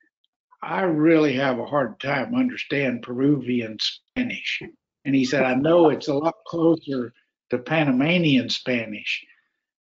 "I 0.62 0.82
really 0.82 1.34
have 1.34 1.60
a 1.60 1.66
hard 1.66 2.00
time 2.00 2.36
understand 2.36 3.04
Peruvian 3.04 3.78
Spanish." 3.80 4.62
And 5.08 5.16
he 5.16 5.24
said, 5.24 5.44
I 5.44 5.54
know 5.54 5.90
it's 5.90 6.10
a 6.10 6.14
lot 6.14 6.36
closer 6.46 7.14
to 7.50 7.58
Panamanian 7.58 8.50
Spanish. 8.50 9.26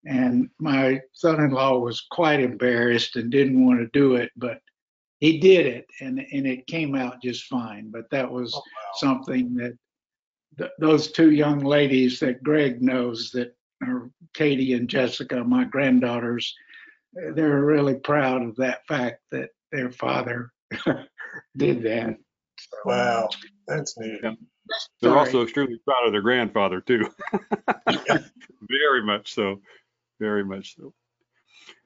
And 0.04 0.50
my 0.58 1.00
son 1.12 1.40
in 1.40 1.50
law 1.50 1.78
was 1.78 2.06
quite 2.10 2.40
embarrassed 2.40 3.16
and 3.16 3.30
didn't 3.30 3.64
want 3.64 3.80
to 3.80 3.98
do 3.98 4.16
it, 4.16 4.30
but 4.36 4.60
he 5.24 5.38
did 5.38 5.64
it 5.64 5.86
and, 6.02 6.18
and 6.32 6.46
it 6.46 6.66
came 6.66 6.94
out 6.94 7.22
just 7.22 7.44
fine. 7.44 7.90
But 7.90 8.10
that 8.10 8.30
was 8.30 8.52
oh, 8.54 8.58
wow. 8.58 8.92
something 8.96 9.54
that 9.54 9.72
th- 10.58 10.70
those 10.78 11.12
two 11.12 11.30
young 11.30 11.60
ladies 11.60 12.20
that 12.20 12.42
Greg 12.42 12.82
knows 12.82 13.30
that 13.30 13.56
are 13.82 14.10
Katie 14.34 14.74
and 14.74 14.86
Jessica, 14.86 15.42
my 15.42 15.64
granddaughters, 15.64 16.54
they're 17.34 17.62
really 17.62 17.94
proud 17.94 18.42
of 18.42 18.54
that 18.56 18.86
fact 18.86 19.22
that 19.30 19.48
their 19.72 19.90
father 19.90 20.52
did 21.56 21.82
that. 21.84 22.16
So, 22.58 22.76
wow, 22.84 23.28
uh, 23.32 23.36
that's 23.66 23.96
neat. 23.96 24.20
Yeah. 24.22 24.34
They're 25.00 25.10
Sorry. 25.10 25.18
also 25.20 25.42
extremely 25.42 25.80
proud 25.86 26.04
of 26.04 26.12
their 26.12 26.20
grandfather 26.20 26.82
too. 26.82 27.08
Very 27.86 29.02
much 29.02 29.32
so. 29.32 29.62
Very 30.20 30.44
much 30.44 30.76
so. 30.76 30.92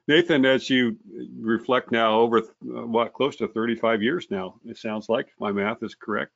Nathan, 0.09 0.43
as 0.43 0.71
you 0.71 0.97
reflect 1.39 1.91
now 1.91 2.19
over 2.19 2.39
uh, 2.39 2.87
what 2.87 3.13
close 3.13 3.35
to 3.35 3.47
35 3.47 4.01
years 4.01 4.25
now, 4.31 4.55
it 4.65 4.75
sounds 4.75 5.07
like 5.07 5.27
my 5.39 5.51
math 5.51 5.83
is 5.83 5.93
correct. 5.93 6.33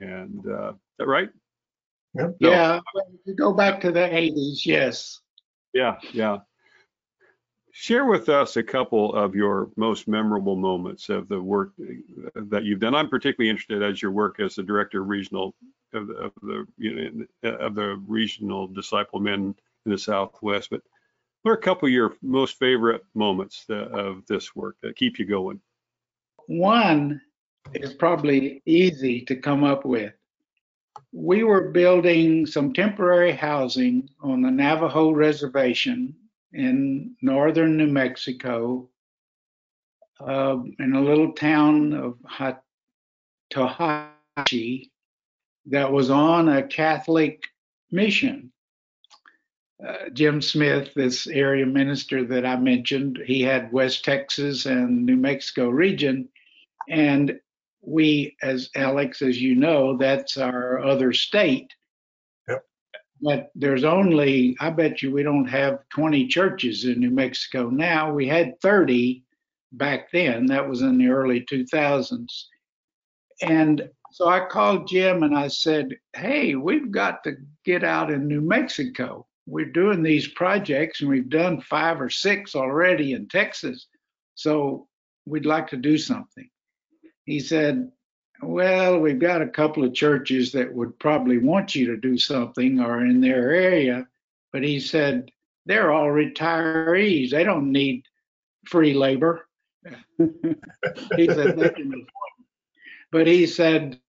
And 0.00 0.44
uh, 0.44 0.70
is 0.70 0.76
that 0.98 1.06
right? 1.06 1.28
Yep. 2.14 2.36
So, 2.42 2.50
yeah, 2.50 2.80
you 3.24 3.36
go 3.36 3.52
back 3.52 3.80
to 3.82 3.92
the 3.92 4.00
80s, 4.00 4.66
yes. 4.66 5.20
Yeah, 5.72 5.94
yeah. 6.12 6.38
Share 7.70 8.04
with 8.04 8.28
us 8.28 8.56
a 8.56 8.64
couple 8.64 9.14
of 9.14 9.36
your 9.36 9.70
most 9.76 10.08
memorable 10.08 10.56
moments 10.56 11.08
of 11.08 11.28
the 11.28 11.40
work 11.40 11.74
that 12.34 12.64
you've 12.64 12.80
done. 12.80 12.96
I'm 12.96 13.08
particularly 13.08 13.48
interested 13.48 13.84
as 13.84 14.02
your 14.02 14.10
work 14.10 14.40
as 14.40 14.56
the 14.56 14.62
director 14.64 15.02
of 15.02 15.08
regional 15.08 15.54
of 15.94 16.08
the, 16.08 16.14
of 16.14 16.32
the 16.42 16.66
you 16.78 17.26
know, 17.42 17.48
of 17.48 17.76
the 17.76 18.02
regional 18.08 18.66
disciple 18.66 19.20
men 19.20 19.54
in 19.86 19.92
the 19.92 19.96
Southwest. 19.96 20.70
But 20.70 20.82
what 21.42 21.52
are 21.52 21.54
a 21.56 21.60
couple 21.60 21.86
of 21.86 21.92
your 21.92 22.14
most 22.22 22.58
favorite 22.58 23.02
moments 23.14 23.64
of 23.68 24.24
this 24.26 24.54
work 24.54 24.76
that 24.82 24.96
keep 24.96 25.18
you 25.18 25.26
going? 25.26 25.60
One 26.46 27.20
is 27.74 27.94
probably 27.94 28.62
easy 28.66 29.22
to 29.22 29.36
come 29.36 29.64
up 29.64 29.84
with. 29.84 30.12
We 31.12 31.44
were 31.44 31.70
building 31.70 32.46
some 32.46 32.72
temporary 32.72 33.32
housing 33.32 34.08
on 34.20 34.42
the 34.42 34.50
Navajo 34.50 35.10
reservation 35.10 36.14
in 36.52 37.16
northern 37.22 37.76
New 37.76 37.86
Mexico, 37.86 38.88
uh, 40.20 40.58
in 40.78 40.94
a 40.94 41.00
little 41.00 41.32
town 41.32 41.92
of 41.92 42.18
Tohatchi 43.52 44.90
that 45.66 45.90
was 45.90 46.10
on 46.10 46.48
a 46.48 46.62
Catholic 46.62 47.44
mission. 47.90 48.52
Uh, 49.86 50.08
Jim 50.12 50.40
Smith, 50.40 50.94
this 50.94 51.26
area 51.26 51.66
minister 51.66 52.24
that 52.24 52.46
I 52.46 52.56
mentioned, 52.56 53.18
he 53.24 53.42
had 53.42 53.72
West 53.72 54.04
Texas 54.04 54.66
and 54.66 55.04
New 55.04 55.16
Mexico 55.16 55.68
region. 55.68 56.28
And 56.88 57.40
we, 57.80 58.36
as 58.42 58.70
Alex, 58.76 59.22
as 59.22 59.40
you 59.40 59.56
know, 59.56 59.96
that's 59.96 60.36
our 60.36 60.80
other 60.80 61.12
state. 61.12 61.72
Yep. 62.48 62.64
But 63.20 63.50
there's 63.56 63.82
only, 63.82 64.56
I 64.60 64.70
bet 64.70 65.02
you 65.02 65.10
we 65.10 65.24
don't 65.24 65.46
have 65.46 65.80
20 65.88 66.28
churches 66.28 66.84
in 66.84 67.00
New 67.00 67.10
Mexico 67.10 67.68
now. 67.68 68.12
We 68.12 68.28
had 68.28 68.60
30 68.60 69.24
back 69.72 70.12
then. 70.12 70.46
That 70.46 70.68
was 70.68 70.82
in 70.82 70.98
the 70.98 71.08
early 71.08 71.40
2000s. 71.40 72.44
And 73.40 73.88
so 74.12 74.28
I 74.28 74.46
called 74.46 74.86
Jim 74.86 75.24
and 75.24 75.36
I 75.36 75.48
said, 75.48 75.96
Hey, 76.14 76.54
we've 76.54 76.92
got 76.92 77.24
to 77.24 77.36
get 77.64 77.82
out 77.82 78.12
in 78.12 78.28
New 78.28 78.42
Mexico. 78.42 79.26
We're 79.46 79.66
doing 79.66 80.02
these 80.02 80.28
projects 80.28 81.00
and 81.00 81.10
we've 81.10 81.28
done 81.28 81.60
five 81.60 82.00
or 82.00 82.10
six 82.10 82.54
already 82.54 83.12
in 83.12 83.28
Texas. 83.28 83.86
So 84.34 84.88
we'd 85.26 85.46
like 85.46 85.68
to 85.68 85.76
do 85.76 85.98
something. 85.98 86.48
He 87.24 87.40
said, 87.40 87.90
Well, 88.40 89.00
we've 89.00 89.18
got 89.18 89.42
a 89.42 89.48
couple 89.48 89.84
of 89.84 89.94
churches 89.94 90.52
that 90.52 90.72
would 90.72 90.98
probably 90.98 91.38
want 91.38 91.74
you 91.74 91.86
to 91.88 91.96
do 91.96 92.16
something 92.18 92.80
or 92.80 93.04
in 93.04 93.20
their 93.20 93.50
area. 93.50 94.06
But 94.52 94.62
he 94.62 94.80
said, 94.80 95.30
They're 95.66 95.92
all 95.92 96.08
retirees. 96.08 97.30
They 97.30 97.44
don't 97.44 97.72
need 97.72 98.04
free 98.66 98.94
labor. 98.94 99.48
he 100.18 101.26
said, 101.26 101.58
they 101.58 101.70
can 101.70 102.06
but 103.10 103.26
he 103.26 103.46
said, 103.46 104.00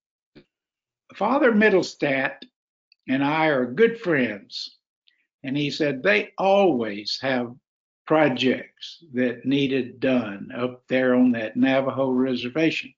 Father 1.14 1.52
Middlestat 1.52 2.36
and 3.06 3.22
I 3.22 3.46
are 3.46 3.66
good 3.66 4.00
friends. 4.00 4.78
And 5.44 5.56
he 5.56 5.70
said, 5.70 6.02
they 6.02 6.30
always 6.38 7.18
have 7.22 7.54
projects 8.06 9.04
that 9.12 9.44
needed 9.44 10.00
done 10.00 10.48
up 10.56 10.82
there 10.88 11.14
on 11.14 11.32
that 11.32 11.56
Navajo 11.56 12.10
reservation. 12.10 12.92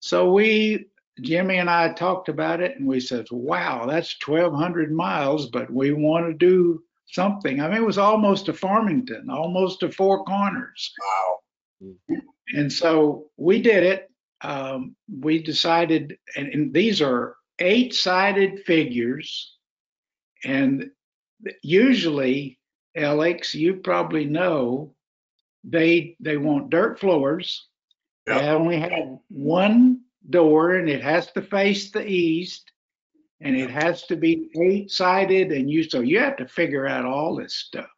So 0.00 0.32
we, 0.32 0.86
Jimmy 1.20 1.58
and 1.58 1.70
I 1.70 1.92
talked 1.92 2.28
about 2.28 2.60
it 2.60 2.76
and 2.76 2.86
we 2.86 3.00
said, 3.00 3.26
wow, 3.30 3.86
that's 3.86 4.16
1,200 4.26 4.92
miles, 4.92 5.46
but 5.50 5.70
we 5.70 5.92
want 5.92 6.26
to 6.26 6.34
do 6.34 6.82
something. 7.06 7.60
I 7.60 7.68
mean, 7.68 7.78
it 7.78 7.86
was 7.86 7.98
almost 7.98 8.46
to 8.46 8.52
Farmington, 8.52 9.30
almost 9.30 9.80
to 9.80 9.92
Four 9.92 10.24
Corners. 10.24 10.92
Wow. 11.00 11.96
And 12.54 12.72
so 12.72 13.26
we 13.36 13.62
did 13.62 13.84
it 13.84 14.10
um, 14.44 14.94
we 15.20 15.42
decided, 15.42 16.18
and, 16.36 16.48
and 16.48 16.74
these 16.74 17.00
are 17.00 17.36
eight 17.58 17.94
sided 17.94 18.60
figures. 18.66 19.56
And 20.44 20.90
usually, 21.62 22.58
Alex, 22.96 23.54
you 23.54 23.74
probably 23.74 24.24
know 24.24 24.94
they 25.64 26.16
they 26.20 26.36
want 26.36 26.70
dirt 26.70 26.98
floors. 27.00 27.68
Yep. 28.26 28.40
They 28.40 28.48
only 28.48 28.80
have 28.80 29.18
one 29.28 30.00
door 30.30 30.76
and 30.76 30.88
it 30.88 31.02
has 31.02 31.30
to 31.32 31.42
face 31.42 31.90
the 31.90 32.06
east 32.06 32.70
and 33.40 33.54
it 33.54 33.70
has 33.70 34.04
to 34.04 34.16
be 34.16 34.48
eight 34.58 34.90
sided 34.90 35.52
and 35.52 35.70
you 35.70 35.82
so 35.82 36.00
you 36.00 36.18
have 36.18 36.36
to 36.36 36.48
figure 36.48 36.86
out 36.86 37.04
all 37.04 37.36
this 37.36 37.54
stuff. 37.54 37.88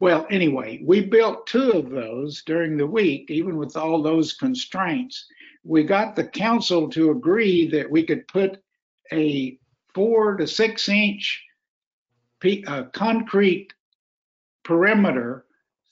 Well, 0.00 0.26
anyway, 0.30 0.82
we 0.84 1.00
built 1.00 1.46
two 1.46 1.70
of 1.70 1.90
those 1.90 2.42
during 2.42 2.76
the 2.76 2.86
week, 2.86 3.30
even 3.30 3.56
with 3.56 3.76
all 3.76 4.02
those 4.02 4.34
constraints. 4.34 5.24
We 5.62 5.82
got 5.84 6.14
the 6.14 6.26
council 6.26 6.90
to 6.90 7.10
agree 7.10 7.68
that 7.68 7.90
we 7.90 8.04
could 8.04 8.28
put 8.28 8.60
a 9.12 9.58
four 9.94 10.36
to 10.36 10.46
six 10.46 10.88
inch 10.88 11.42
uh, 12.66 12.84
concrete 12.92 13.72
perimeter 14.64 15.44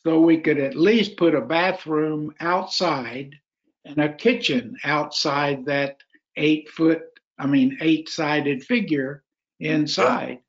so 0.04 0.20
we 0.20 0.38
could 0.38 0.58
at 0.58 0.74
least 0.74 1.16
put 1.16 1.34
a 1.34 1.40
bathroom 1.40 2.34
outside 2.40 3.36
and 3.84 3.98
a 3.98 4.12
kitchen 4.12 4.76
outside 4.84 5.64
that 5.66 5.98
eight 6.36 6.68
foot, 6.70 7.02
I 7.38 7.46
mean, 7.46 7.78
eight 7.80 8.08
sided 8.08 8.64
figure 8.64 9.22
inside. 9.60 10.40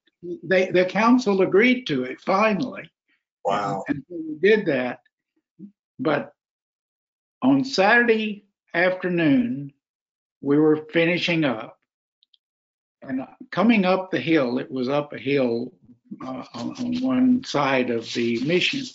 They, 0.43 0.71
the 0.71 0.85
council 0.85 1.41
agreed 1.41 1.85
to 1.87 2.03
it 2.03 2.21
finally. 2.21 2.89
Wow. 3.45 3.83
And, 3.87 4.03
and 4.09 4.23
we 4.27 4.49
did 4.49 4.65
that. 4.67 5.01
But 5.99 6.33
on 7.41 7.63
Saturday 7.63 8.45
afternoon, 8.73 9.73
we 10.41 10.57
were 10.57 10.87
finishing 10.91 11.43
up. 11.43 11.77
And 13.01 13.21
coming 13.51 13.85
up 13.85 14.11
the 14.11 14.19
hill, 14.19 14.59
it 14.59 14.71
was 14.71 14.87
up 14.89 15.13
a 15.13 15.17
hill 15.17 15.73
uh, 16.21 16.43
on, 16.53 16.75
on 16.77 17.01
one 17.01 17.43
side 17.43 17.89
of 17.89 18.11
the 18.13 18.43
mission. 18.43 18.85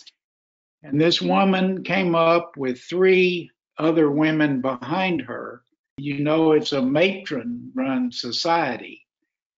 And 0.83 0.99
this 0.99 1.21
woman 1.21 1.83
came 1.83 2.15
up 2.15 2.55
with 2.57 2.79
three 2.81 3.51
other 3.77 4.09
women 4.09 4.61
behind 4.61 5.21
her. 5.21 5.61
You 5.97 6.19
know, 6.19 6.53
it's 6.53 6.71
a 6.71 6.81
matron 6.81 7.71
run 7.75 8.11
society. 8.11 9.05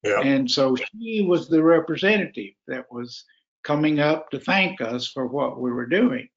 Yeah. 0.03 0.21
And 0.21 0.49
so 0.49 0.75
she 0.75 1.21
was 1.21 1.47
the 1.47 1.61
representative 1.63 2.53
that 2.67 2.91
was 2.91 3.23
coming 3.63 3.99
up 3.99 4.31
to 4.31 4.39
thank 4.39 4.81
us 4.81 5.07
for 5.07 5.27
what 5.27 5.59
we 5.59 5.71
were 5.71 5.85
doing. 5.85 6.27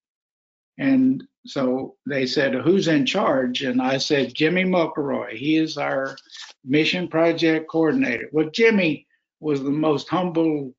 And 0.77 1.25
so 1.47 1.97
they 2.07 2.27
said, 2.27 2.55
Who's 2.55 2.89
in 2.89 3.07
charge? 3.07 3.63
And 3.63 3.81
I 3.81 3.99
said, 3.99 4.35
Jimmy 4.35 4.65
McElroy. 4.65 5.33
He 5.33 5.57
is 5.57 5.79
our 5.79 6.17
mission 6.65 7.09
project 7.09 7.69
coordinator. 7.69 8.29
Well, 8.33 8.51
Jimmy 8.51 9.07
was 9.41 9.63
the 9.63 9.71
most 9.71 10.09
humble 10.09 10.75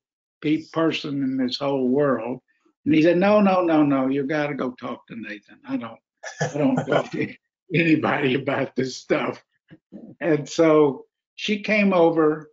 person 0.72 1.22
in 1.22 1.36
this 1.36 1.58
whole 1.58 1.88
world. 1.88 2.40
And 2.84 2.94
he 2.94 3.02
said, 3.02 3.18
No, 3.18 3.40
no, 3.40 3.62
no, 3.62 3.82
no, 3.82 4.08
you 4.08 4.24
got 4.24 4.48
to 4.48 4.54
go 4.54 4.70
talk 4.72 5.06
to 5.08 5.16
Nathan. 5.16 5.58
I 5.66 5.76
don't, 5.76 5.98
I 6.40 6.58
don't 6.58 6.76
talk 6.88 7.10
to 7.12 7.34
anybody 7.74 8.34
about 8.34 8.76
this 8.76 8.96
stuff. 8.96 9.42
And 10.20 10.48
so 10.48 11.06
she 11.34 11.62
came 11.62 11.92
over 11.92 12.50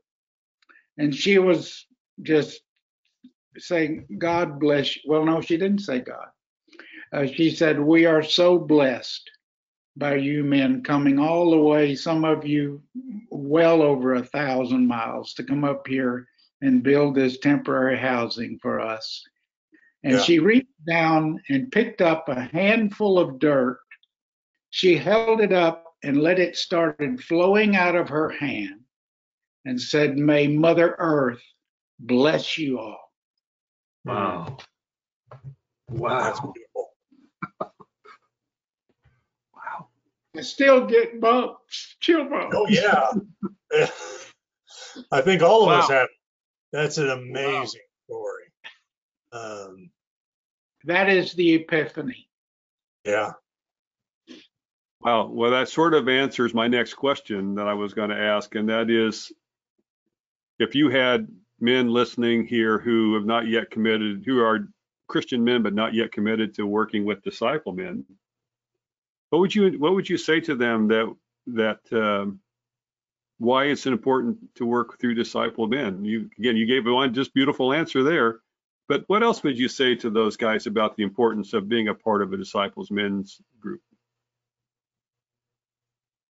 and 0.97 1.13
she 1.13 1.37
was 1.39 1.85
just 2.21 2.61
saying, 3.57 4.07
God 4.17 4.59
bless 4.59 4.95
you. 4.95 5.03
Well, 5.05 5.25
no, 5.25 5.41
she 5.41 5.57
didn't 5.57 5.79
say 5.79 5.99
God. 5.99 6.27
Uh, 7.11 7.27
she 7.27 7.51
said, 7.51 7.79
We 7.79 8.05
are 8.05 8.23
so 8.23 8.57
blessed 8.57 9.29
by 9.95 10.15
you 10.15 10.43
men 10.43 10.81
coming 10.83 11.19
all 11.19 11.51
the 11.51 11.57
way, 11.57 11.95
some 11.95 12.25
of 12.25 12.45
you 12.45 12.81
well 13.29 13.83
over 13.83 14.15
a 14.15 14.23
thousand 14.23 14.87
miles 14.87 15.33
to 15.35 15.43
come 15.43 15.63
up 15.63 15.87
here 15.87 16.27
and 16.63 16.81
build 16.81 17.13
this 17.13 17.39
temporary 17.39 17.97
housing 17.97 18.57
for 18.61 18.79
us. 18.79 19.21
And 20.03 20.13
yeah. 20.13 20.21
she 20.21 20.39
reached 20.39 20.85
down 20.87 21.41
and 21.49 21.71
picked 21.71 22.01
up 22.01 22.29
a 22.29 22.39
handful 22.39 23.19
of 23.19 23.37
dirt. 23.37 23.79
She 24.69 24.95
held 24.95 25.41
it 25.41 25.51
up 25.51 25.83
and 26.03 26.21
let 26.21 26.39
it 26.39 26.55
started 26.55 27.21
flowing 27.21 27.75
out 27.75 27.95
of 27.95 28.07
her 28.09 28.29
hand 28.29 28.79
and 29.65 29.79
said, 29.79 30.17
May 30.17 30.47
Mother 30.47 30.95
Earth 30.99 31.43
bless 31.99 32.57
you 32.57 32.79
all. 32.79 33.11
Wow. 34.05 34.57
Wow. 35.89 36.23
That's 36.23 36.39
beautiful. 36.39 36.89
wow. 39.53 39.87
I 40.35 40.41
still 40.41 40.85
get 40.85 41.19
bumps, 41.19 41.97
chill 41.99 42.29
bumps. 42.29 42.55
Oh, 42.57 42.67
yeah. 42.69 43.09
I 45.11 45.21
think 45.21 45.41
all 45.41 45.63
of 45.63 45.67
wow. 45.67 45.79
us 45.79 45.89
have. 45.89 46.07
That's 46.73 46.97
an 46.97 47.11
amazing 47.11 47.81
wow. 48.09 48.15
story. 48.15 48.43
Um, 49.31 49.89
that 50.85 51.07
is 51.07 51.33
the 51.33 51.53
epiphany. 51.53 52.27
Yeah. 53.05 53.33
Wow. 54.99 55.27
Well, 55.27 55.51
that 55.51 55.69
sort 55.69 55.93
of 55.93 56.09
answers 56.09 56.53
my 56.53 56.67
next 56.67 56.95
question 56.95 57.55
that 57.55 57.67
I 57.67 57.75
was 57.75 57.93
going 57.93 58.09
to 58.09 58.19
ask, 58.19 58.55
and 58.55 58.69
that 58.69 58.89
is 58.89 59.31
if 60.57 60.73
you 60.73 60.89
had 60.89 61.27
men 61.59 61.89
listening 61.89 62.45
here 62.45 62.79
who 62.79 63.13
have 63.13 63.25
not 63.25 63.47
yet 63.47 63.69
committed, 63.69 64.23
who 64.25 64.41
are 64.41 64.67
Christian 65.07 65.43
men 65.43 65.61
but 65.61 65.75
not 65.75 65.93
yet 65.93 66.11
committed 66.11 66.55
to 66.55 66.65
working 66.65 67.05
with 67.05 67.21
disciple 67.21 67.73
men, 67.73 68.03
what 69.29 69.39
would 69.39 69.53
you 69.53 69.77
what 69.79 69.93
would 69.93 70.09
you 70.09 70.17
say 70.17 70.39
to 70.39 70.55
them 70.55 70.87
that 70.87 71.13
that 71.47 71.79
um, 71.91 72.39
why 73.39 73.65
it's 73.65 73.85
important 73.85 74.37
to 74.55 74.65
work 74.65 74.99
through 74.99 75.15
disciple 75.15 75.67
men? 75.67 76.05
You 76.05 76.29
again, 76.37 76.55
you 76.55 76.65
gave 76.65 76.85
one 76.85 77.13
just 77.13 77.33
beautiful 77.33 77.73
answer 77.73 78.03
there, 78.03 78.39
but 78.87 79.03
what 79.07 79.23
else 79.23 79.43
would 79.43 79.57
you 79.57 79.67
say 79.67 79.95
to 79.95 80.09
those 80.09 80.37
guys 80.37 80.67
about 80.67 80.95
the 80.95 81.03
importance 81.03 81.53
of 81.53 81.69
being 81.69 81.87
a 81.87 81.95
part 81.95 82.21
of 82.21 82.33
a 82.33 82.37
disciples 82.37 82.91
men's 82.91 83.41
group? 83.59 83.81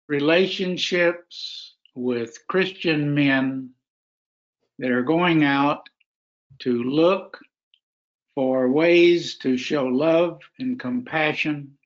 Relationships 0.08 1.76
with 1.96 2.38
Christian 2.48 3.14
men 3.14 3.70
that 4.80 4.92
are 4.92 5.04
going 5.04 5.44
out 5.44 5.88
to 6.60 6.84
look 6.84 7.40
for 8.36 8.70
ways 8.70 9.38
to 9.38 9.58
show 9.58 9.86
love 9.86 10.42
and 10.60 10.80
compassion 10.80 11.78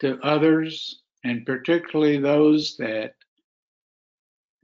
to 0.00 0.18
others, 0.20 1.02
and 1.22 1.46
particularly 1.46 2.18
those 2.18 2.76
that 2.76 3.14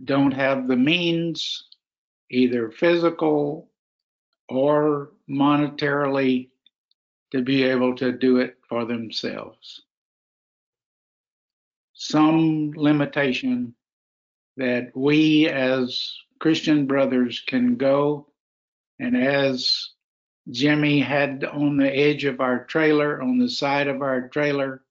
don't 0.04 0.32
have 0.32 0.66
the 0.66 0.76
means, 0.76 1.64
either 2.30 2.70
physical 2.70 3.68
or 4.48 5.12
monetarily 5.28 6.48
to 7.32 7.42
be 7.42 7.62
able 7.64 7.94
to 7.96 8.12
do 8.12 8.38
it 8.38 8.58
for 8.68 8.84
themselves. 8.84 9.82
Some 11.92 12.72
limitation 12.74 13.74
that 14.56 14.90
we 14.94 15.48
as 15.48 16.16
Christian 16.38 16.86
brothers 16.86 17.42
can 17.46 17.76
go 17.76 18.26
and 18.98 19.16
as 19.16 19.90
Jimmy 20.50 21.00
had 21.00 21.44
on 21.44 21.76
the 21.76 21.94
edge 21.94 22.24
of 22.24 22.40
our 22.40 22.64
trailer, 22.64 23.22
on 23.22 23.38
the 23.38 23.48
side 23.48 23.88
of 23.88 24.02
our 24.02 24.28
trailer, 24.28 24.82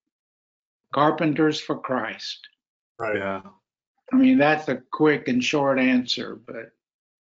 Carpenters 0.94 1.60
for 1.60 1.78
Christ. 1.78 2.48
Right. 2.98 3.18
Yeah. 3.18 3.42
I 4.12 4.16
mean, 4.16 4.38
that's 4.38 4.68
a 4.68 4.82
quick 4.92 5.28
and 5.28 5.44
short 5.44 5.80
answer, 5.80 6.40
but 6.46 6.72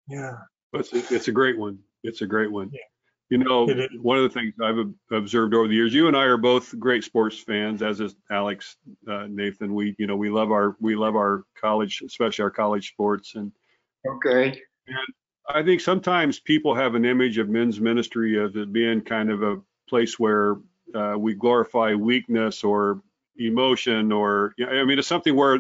Yeah. 0.10 0.38
It's 0.74 0.94
a, 0.94 1.16
it's 1.16 1.28
a 1.28 1.32
great 1.32 1.58
one. 1.58 1.80
It's 2.04 2.22
a 2.22 2.28
great 2.28 2.52
one. 2.52 2.70
Yeah. 2.74 2.80
You 3.30 3.38
know, 3.38 3.68
one 4.02 4.18
of 4.18 4.24
the 4.24 4.30
things 4.30 4.56
I've 4.60 4.92
observed 5.12 5.54
over 5.54 5.68
the 5.68 5.76
years, 5.76 5.94
you 5.94 6.08
and 6.08 6.18
I 6.18 6.24
are 6.24 6.38
both 6.38 6.78
great 6.80 7.04
sports 7.04 7.38
fans, 7.38 7.84
as 7.84 8.00
is 8.00 8.16
Alex, 8.32 8.76
uh, 9.08 9.28
Nathan. 9.30 9.76
We, 9.76 9.96
you 10.00 10.08
know, 10.08 10.16
we 10.16 10.32
love 10.32 10.52
our, 10.52 10.76
we 10.80 10.96
love 10.96 11.16
our 11.16 11.44
college, 11.56 12.02
especially 12.04 12.44
our 12.44 12.50
college 12.50 12.90
sports. 12.90 13.36
And 13.36 13.52
okay. 14.08 14.60
and 14.88 14.98
I 15.48 15.62
think 15.62 15.82
sometimes 15.82 16.40
people 16.40 16.74
have 16.74 16.96
an 16.96 17.06
image 17.06 17.38
of 17.38 17.50
men's 17.50 17.80
ministry 17.80 18.44
as 18.44 18.56
it 18.56 18.74
being 18.74 19.02
kind 19.02 19.30
of 19.30 19.44
a 19.44 19.62
place 19.88 20.18
where 20.18 20.58
uh, 20.96 21.16
we 21.16 21.36
glorify 21.36 21.94
weakness 21.94 22.64
or 22.64 23.04
emotion, 23.38 24.12
or 24.12 24.56
yeah, 24.58 24.68
I 24.68 24.86
mean, 24.86 24.98
it's 24.98 25.08
something 25.08 25.36
where 25.36 25.60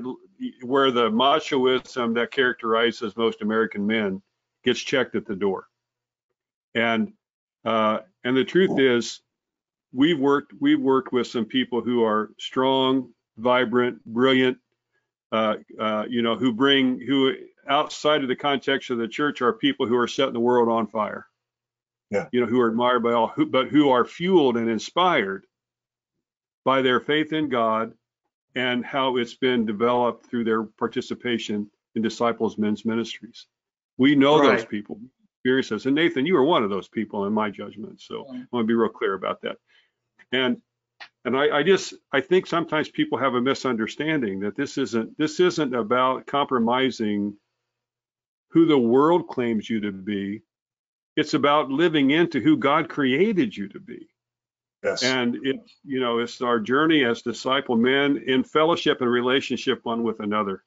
where 0.61 0.91
the 0.91 1.09
machoism 1.09 2.15
that 2.15 2.31
characterizes 2.31 3.15
most 3.17 3.41
American 3.41 3.85
men 3.85 4.21
gets 4.63 4.79
checked 4.79 5.15
at 5.15 5.25
the 5.25 5.35
door. 5.35 5.67
And 6.75 7.13
uh, 7.65 7.99
and 8.23 8.37
the 8.37 8.45
truth 8.45 8.79
is, 8.79 9.21
we've 9.93 10.19
worked 10.19 10.53
we've 10.59 10.79
worked 10.79 11.11
with 11.11 11.27
some 11.27 11.45
people 11.45 11.81
who 11.81 12.03
are 12.03 12.31
strong, 12.39 13.11
vibrant, 13.37 14.03
brilliant, 14.05 14.57
uh, 15.31 15.55
uh, 15.79 16.05
you 16.07 16.21
know, 16.21 16.35
who 16.35 16.53
bring 16.53 16.99
who 17.01 17.35
outside 17.67 18.21
of 18.21 18.27
the 18.27 18.35
context 18.35 18.89
of 18.89 18.97
the 18.97 19.07
church 19.07 19.41
are 19.41 19.53
people 19.53 19.87
who 19.87 19.97
are 19.97 20.07
setting 20.07 20.33
the 20.33 20.39
world 20.39 20.69
on 20.69 20.87
fire. 20.87 21.27
Yeah. 22.09 22.27
You 22.31 22.41
know, 22.41 22.47
who 22.47 22.59
are 22.59 22.67
admired 22.67 23.03
by 23.03 23.13
all, 23.13 23.27
who, 23.27 23.45
but 23.45 23.67
who 23.67 23.89
are 23.89 24.05
fueled 24.05 24.57
and 24.57 24.69
inspired 24.69 25.45
by 26.65 26.81
their 26.81 26.99
faith 26.99 27.33
in 27.33 27.49
God 27.49 27.93
and 28.55 28.83
how 28.83 29.17
it's 29.17 29.35
been 29.35 29.65
developed 29.65 30.25
through 30.25 30.43
their 30.43 30.63
participation 30.63 31.69
in 31.95 32.01
disciples 32.01 32.57
men's 32.57 32.85
ministries. 32.85 33.47
We 33.97 34.15
know 34.15 34.41
those 34.41 34.65
people, 34.65 34.99
experience 35.39 35.69
those. 35.69 35.85
And 35.85 35.95
Nathan, 35.95 36.25
you 36.25 36.35
are 36.37 36.43
one 36.43 36.63
of 36.63 36.69
those 36.69 36.87
people 36.87 37.25
in 37.25 37.33
my 37.33 37.49
judgment. 37.49 38.01
So 38.01 38.25
I 38.29 38.43
want 38.51 38.63
to 38.63 38.67
be 38.67 38.73
real 38.73 38.89
clear 38.89 39.13
about 39.13 39.41
that. 39.41 39.57
And 40.31 40.61
and 41.25 41.37
I, 41.37 41.59
I 41.59 41.63
just 41.63 41.93
I 42.11 42.21
think 42.21 42.47
sometimes 42.47 42.89
people 42.89 43.17
have 43.17 43.35
a 43.35 43.41
misunderstanding 43.41 44.41
that 44.41 44.55
this 44.55 44.77
isn't 44.77 45.17
this 45.17 45.39
isn't 45.39 45.73
about 45.73 46.25
compromising 46.27 47.35
who 48.49 48.65
the 48.65 48.77
world 48.77 49.27
claims 49.27 49.69
you 49.69 49.81
to 49.81 49.91
be. 49.91 50.41
It's 51.15 51.33
about 51.33 51.69
living 51.69 52.11
into 52.11 52.39
who 52.39 52.57
God 52.57 52.89
created 52.89 53.55
you 53.55 53.67
to 53.69 53.79
be. 53.79 54.08
Yes. 54.83 55.03
And 55.03 55.37
it's, 55.43 55.75
you 55.83 55.99
know, 55.99 56.19
it's 56.19 56.41
our 56.41 56.59
journey 56.59 57.03
as 57.03 57.21
disciple 57.21 57.75
men 57.75 58.23
in 58.25 58.43
fellowship 58.43 59.01
and 59.01 59.11
relationship 59.11 59.81
one 59.83 60.03
with 60.03 60.19
another 60.21 60.63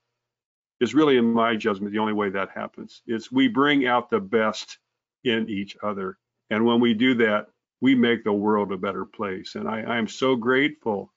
is 0.81 0.95
really, 0.95 1.17
in 1.17 1.33
my 1.33 1.57
judgment, 1.57 1.93
the 1.93 1.99
only 2.01 2.13
way 2.13 2.29
that 2.31 2.51
happens 2.55 3.03
is 3.07 3.31
we 3.33 3.49
bring 3.49 3.87
out 3.87 4.11
the 4.11 4.21
best 4.21 4.79
in 5.25 5.49
each 5.49 5.77
other. 5.83 6.19
And 6.51 6.67
when 6.67 6.81
we 6.81 6.93
do 6.93 7.15
that, 7.17 7.47
we 7.81 7.95
make 7.95 8.23
the 8.25 8.33
world 8.33 8.71
a 8.73 8.77
better 8.77 9.05
place. 9.05 9.55
And 9.55 9.67
I, 9.69 9.83
I 9.83 9.99
am 9.99 10.09
so 10.09 10.37
grateful 10.37 11.13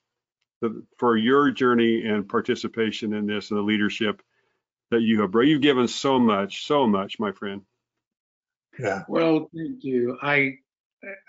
that- 0.62 0.84
for 0.98 1.18
your 1.18 1.52
journey 1.52 2.06
and 2.06 2.30
participation 2.30 3.14
in 3.14 3.26
this 3.28 3.52
and 3.52 3.58
the 3.58 3.64
leadership 3.64 4.22
that 4.92 5.02
you 5.02 5.22
have 5.22 5.32
brought. 5.32 5.48
You've 5.48 5.62
given 5.62 5.88
so 5.88 6.18
much, 6.20 6.66
so 6.66 6.88
much, 6.88 7.20
my 7.20 7.32
friend. 7.34 7.64
yeah. 8.80 9.04
Well, 9.08 9.50
thank 9.56 9.84
you. 9.84 10.18
I 10.22 10.60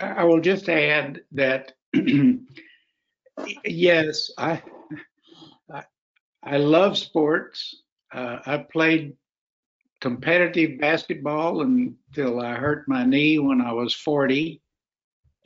I 0.01 0.25
will 0.25 0.41
just 0.41 0.69
add 0.69 1.23
that 1.33 1.73
yes, 3.65 4.31
I 4.39 4.63
I, 5.71 5.85
I 6.43 6.57
love 6.59 6.97
sports. 6.99 7.83
Uh, 8.13 8.39
I 8.47 8.59
played 8.59 9.17
competitive 10.01 10.79
basketball 10.79 11.63
until 11.63 12.41
I 12.41 12.55
hurt 12.55 12.89
my 12.89 13.05
knee 13.05 13.39
when 13.39 13.61
I 13.61 13.73
was 13.73 13.95
40, 13.95 14.61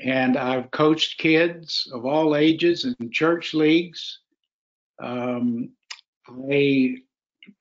and 0.01 0.37
I've 0.37 0.71
coached 0.71 1.19
kids 1.19 1.89
of 1.93 2.05
all 2.05 2.37
ages 2.37 2.85
in 2.85 3.11
church 3.11 3.55
leagues. 3.55 4.21
Um, 5.01 5.71
I 6.29 6.97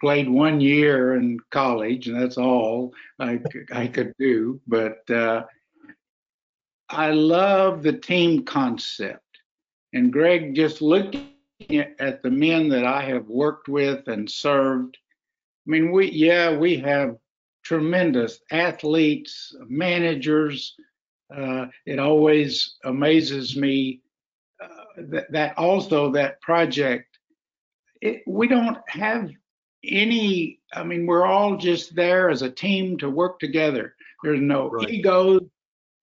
played 0.01 0.29
one 0.29 0.59
year 0.61 1.15
in 1.15 1.39
college, 1.51 2.07
and 2.07 2.21
that's 2.21 2.37
all 2.37 2.93
I, 3.19 3.39
I 3.71 3.87
could 3.87 4.13
do. 4.19 4.59
But 4.67 5.09
uh, 5.09 5.45
I 6.89 7.11
love 7.11 7.83
the 7.83 7.93
team 7.93 8.43
concept. 8.43 9.23
And 9.93 10.11
Greg, 10.11 10.55
just 10.55 10.81
looking 10.81 11.29
at 11.99 12.21
the 12.23 12.31
men 12.31 12.69
that 12.69 12.85
I 12.85 13.03
have 13.03 13.27
worked 13.27 13.67
with 13.67 14.07
and 14.07 14.29
served, 14.29 14.97
I 15.67 15.71
mean, 15.71 15.91
we, 15.91 16.09
yeah, 16.11 16.55
we 16.55 16.77
have 16.77 17.17
tremendous 17.63 18.39
athletes, 18.51 19.55
managers. 19.67 20.75
Uh, 21.35 21.67
it 21.85 21.99
always 21.99 22.77
amazes 22.85 23.55
me 23.55 24.01
uh, 24.63 24.67
that, 25.09 25.31
that 25.31 25.57
also 25.57 26.11
that 26.11 26.41
project, 26.41 27.19
it, 28.01 28.23
we 28.25 28.47
don't 28.47 28.77
have 28.87 29.29
any, 29.83 30.59
I 30.73 30.83
mean, 30.83 31.05
we're 31.05 31.25
all 31.25 31.55
just 31.57 31.95
there 31.95 32.29
as 32.29 32.41
a 32.41 32.49
team 32.49 32.97
to 32.97 33.09
work 33.09 33.39
together. 33.39 33.95
There's 34.23 34.41
no 34.41 34.69
Right. 34.69 34.89
egos, 34.89 35.43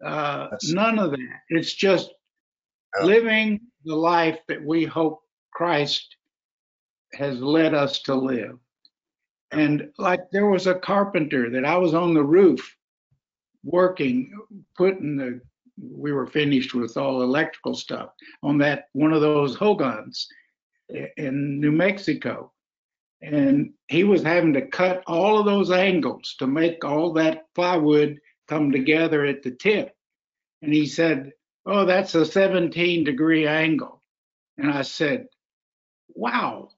uh, 0.05 0.49
none 0.65 0.99
of 0.99 1.11
that. 1.13 1.41
It's 1.49 1.75
just 1.75 2.11
living 3.03 3.61
the 3.85 3.97
life 3.97 4.39
that 4.49 4.65
we 4.65 4.85
hope 4.85 5.23
Christ 5.53 6.17
has 7.15 7.41
led 7.41 7.75
us 7.75 8.01
to 8.03 8.15
live. 8.15 8.59
And 9.53 9.91
like 9.99 10.21
there 10.33 10.47
was 10.47 10.67
a 10.67 10.75
carpenter 10.75 11.51
that 11.51 11.65
I 11.65 11.77
was 11.77 11.95
on 11.95 12.15
the 12.15 12.25
roof 12.25 12.77
working, 13.65 14.33
putting 14.77 15.17
the, 15.17 15.41
we 15.81 16.13
were 16.13 16.27
finished 16.27 16.75
with 16.75 16.97
all 16.97 17.23
electrical 17.23 17.75
stuff 17.75 18.11
on 18.43 18.59
that, 18.59 18.89
one 18.93 19.13
of 19.13 19.21
those 19.21 19.57
Hogans 19.57 20.27
in 21.17 21.61
New 21.61 21.73
Mexico. 21.73 22.53
And 23.23 23.73
he 23.89 24.05
was 24.05 24.23
having 24.23 24.53
to 24.55 24.67
cut 24.67 25.03
all 25.07 25.39
of 25.39 25.47
those 25.47 25.71
angles 25.71 26.35
to 26.39 26.47
make 26.47 26.85
all 26.85 27.13
that 27.15 27.45
plywood 27.55 28.19
come 28.49 28.73
together 28.73 29.25
at 29.25 29.43
the 29.43 29.51
tip. 29.51 29.95
And 30.63 30.73
he 30.73 30.87
said, 30.87 31.33
Oh, 31.65 31.85
that's 31.85 32.15
a 32.15 32.25
17 32.25 33.05
degree 33.05 33.47
angle. 33.47 34.01
And 34.57 34.71
I 34.71 34.83
said, 34.83 35.27
Wow, 36.15 36.71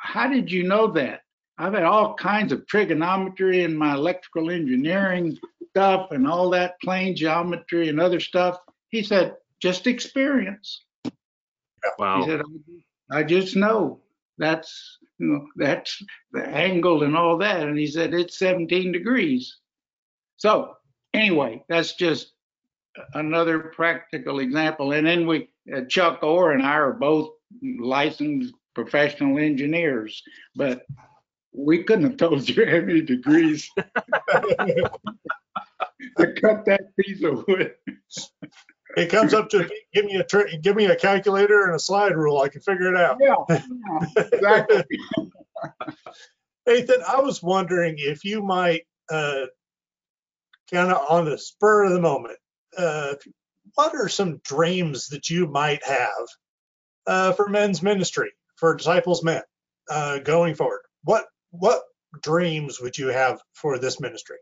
how 0.00 0.28
did 0.28 0.50
you 0.50 0.64
know 0.64 0.88
that? 0.92 1.20
I've 1.58 1.74
had 1.74 1.84
all 1.84 2.14
kinds 2.14 2.52
of 2.52 2.66
trigonometry 2.66 3.62
in 3.62 3.76
my 3.76 3.94
electrical 3.94 4.50
engineering 4.50 5.38
stuff 5.70 6.10
and 6.10 6.26
all 6.26 6.50
that 6.50 6.80
plane 6.82 7.14
geometry 7.14 7.88
and 7.88 8.00
other 8.00 8.20
stuff. 8.20 8.58
He 8.88 9.02
said, 9.02 9.36
Just 9.60 9.86
experience. 9.86 10.84
Wow. 11.98 12.20
He 12.20 12.28
said, 12.28 12.40
I 12.40 13.18
I 13.18 13.22
just 13.22 13.56
know 13.56 14.00
that's 14.38 14.98
you 15.18 15.26
know 15.26 15.46
that's 15.56 16.02
the 16.32 16.44
angle 16.44 17.02
and 17.02 17.16
all 17.16 17.38
that. 17.38 17.60
And 17.60 17.78
he 17.78 17.86
said 17.86 18.14
it's 18.14 18.38
17 18.38 18.90
degrees. 18.90 19.58
So 20.36 20.74
anyway, 21.14 21.64
that's 21.68 21.94
just 21.94 22.32
another 23.14 23.72
practical 23.74 24.40
example. 24.40 24.92
And 24.92 25.06
then 25.06 25.26
we 25.26 25.48
uh, 25.74 25.82
Chuck 25.88 26.22
Orr 26.22 26.52
and 26.52 26.62
I 26.62 26.74
are 26.74 26.92
both 26.92 27.30
licensed 27.62 28.54
professional 28.74 29.38
engineers, 29.38 30.22
but 30.56 30.82
we 31.52 31.84
couldn't 31.84 32.04
have 32.04 32.16
told 32.16 32.48
you 32.48 32.64
how 32.66 32.80
many 32.80 33.02
degrees 33.02 33.70
to 33.76 34.90
cut 36.40 36.64
that 36.64 36.96
piece 36.98 37.22
of 37.22 37.44
wood. 37.46 37.74
it 38.96 39.10
comes 39.10 39.34
up 39.34 39.48
to 39.50 39.68
give 39.92 40.04
me 40.06 40.16
a 40.16 40.58
give 40.58 40.76
me 40.76 40.86
a 40.86 40.96
calculator 40.96 41.66
and 41.66 41.74
a 41.74 41.78
slide 41.78 42.16
rule. 42.16 42.40
I 42.40 42.48
can 42.48 42.62
figure 42.62 42.92
it 42.94 43.00
out. 43.00 43.18
Yeah, 43.20 43.34
yeah, 43.48 44.24
exactly. 44.32 44.84
Nathan, 46.66 47.02
I 47.06 47.20
was 47.20 47.42
wondering 47.42 47.96
if 47.98 48.24
you 48.24 48.42
might, 48.42 48.82
uh, 49.10 49.46
kind 50.72 50.92
of 50.92 51.04
on 51.08 51.24
the 51.24 51.38
spur 51.38 51.84
of 51.84 51.92
the 51.92 52.00
moment, 52.00 52.38
uh, 52.76 53.14
what 53.74 53.94
are 53.94 54.08
some 54.08 54.40
dreams 54.44 55.08
that 55.08 55.30
you 55.30 55.46
might 55.46 55.84
have 55.84 56.26
uh, 57.06 57.32
for 57.32 57.48
men's 57.48 57.82
ministry, 57.82 58.30
for 58.56 58.74
disciples 58.74 59.22
men, 59.22 59.42
uh, 59.90 60.18
going 60.18 60.54
forward? 60.54 60.82
What 61.04 61.26
what 61.50 61.82
dreams 62.22 62.80
would 62.80 62.96
you 62.98 63.08
have 63.08 63.40
for 63.54 63.78
this 63.78 64.00
ministry? 64.00 64.38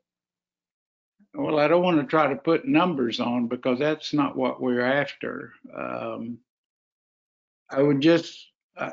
well, 1.35 1.59
I 1.59 1.69
don't 1.69 1.83
want 1.83 2.01
to 2.01 2.07
try 2.07 2.29
to 2.29 2.37
put 2.37 2.67
numbers 2.67 3.21
on 3.21 3.47
because 3.47 3.79
that's 3.79 4.13
not 4.13 4.37
what 4.37 4.61
we're 4.61 4.85
after. 4.85 5.53
Um, 5.75 6.39
I 7.71 7.83
would 7.83 8.01
just, 8.01 8.51
uh, 8.77 8.91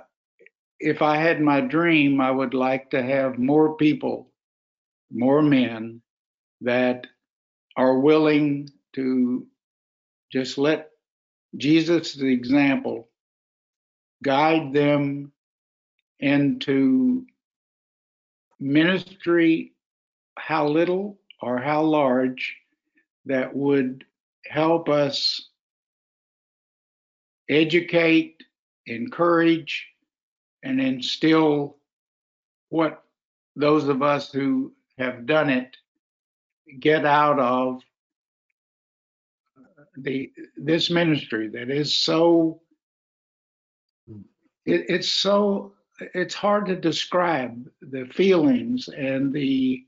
if 0.79 1.01
I 1.01 1.17
had 1.17 1.41
my 1.41 1.61
dream, 1.61 2.21
I 2.21 2.29
would 2.29 2.53
like 2.53 2.91
to 2.91 3.01
have 3.01 3.39
more 3.39 3.75
people, 3.75 4.31
more 5.11 5.41
men 5.41 6.01
that 6.61 7.07
are 7.77 7.99
willing 7.99 8.69
to 8.93 9.45
just 10.31 10.57
let 10.57 10.89
Jesus, 11.55 12.13
the 12.13 12.27
example, 12.27 13.07
guide 14.23 14.73
them 14.73 15.31
into 16.19 17.25
ministry, 18.59 19.73
how 20.37 20.67
little 20.67 21.19
or 21.41 21.59
how 21.59 21.83
large, 21.83 22.57
that 23.25 23.55
would 23.55 24.05
help 24.47 24.89
us 24.89 25.49
educate, 27.49 28.41
encourage, 28.87 29.85
and 30.63 30.81
instill 30.81 31.77
what 32.69 33.03
those 33.55 33.87
of 33.87 34.01
us 34.01 34.31
who 34.31 34.73
have 34.97 35.25
done 35.25 35.49
it 35.49 35.77
get 36.79 37.05
out 37.05 37.39
of 37.39 37.81
the 39.97 40.31
this 40.55 40.89
ministry 40.89 41.47
that 41.47 41.69
is 41.69 41.93
so 41.93 42.61
hmm. 44.07 44.21
it, 44.65 44.85
it's 44.89 45.09
so 45.09 45.73
it's 46.13 46.35
hard 46.35 46.67
to 46.67 46.75
describe 46.75 47.67
the 47.81 48.05
feelings 48.13 48.87
and 48.89 49.33
the 49.33 49.83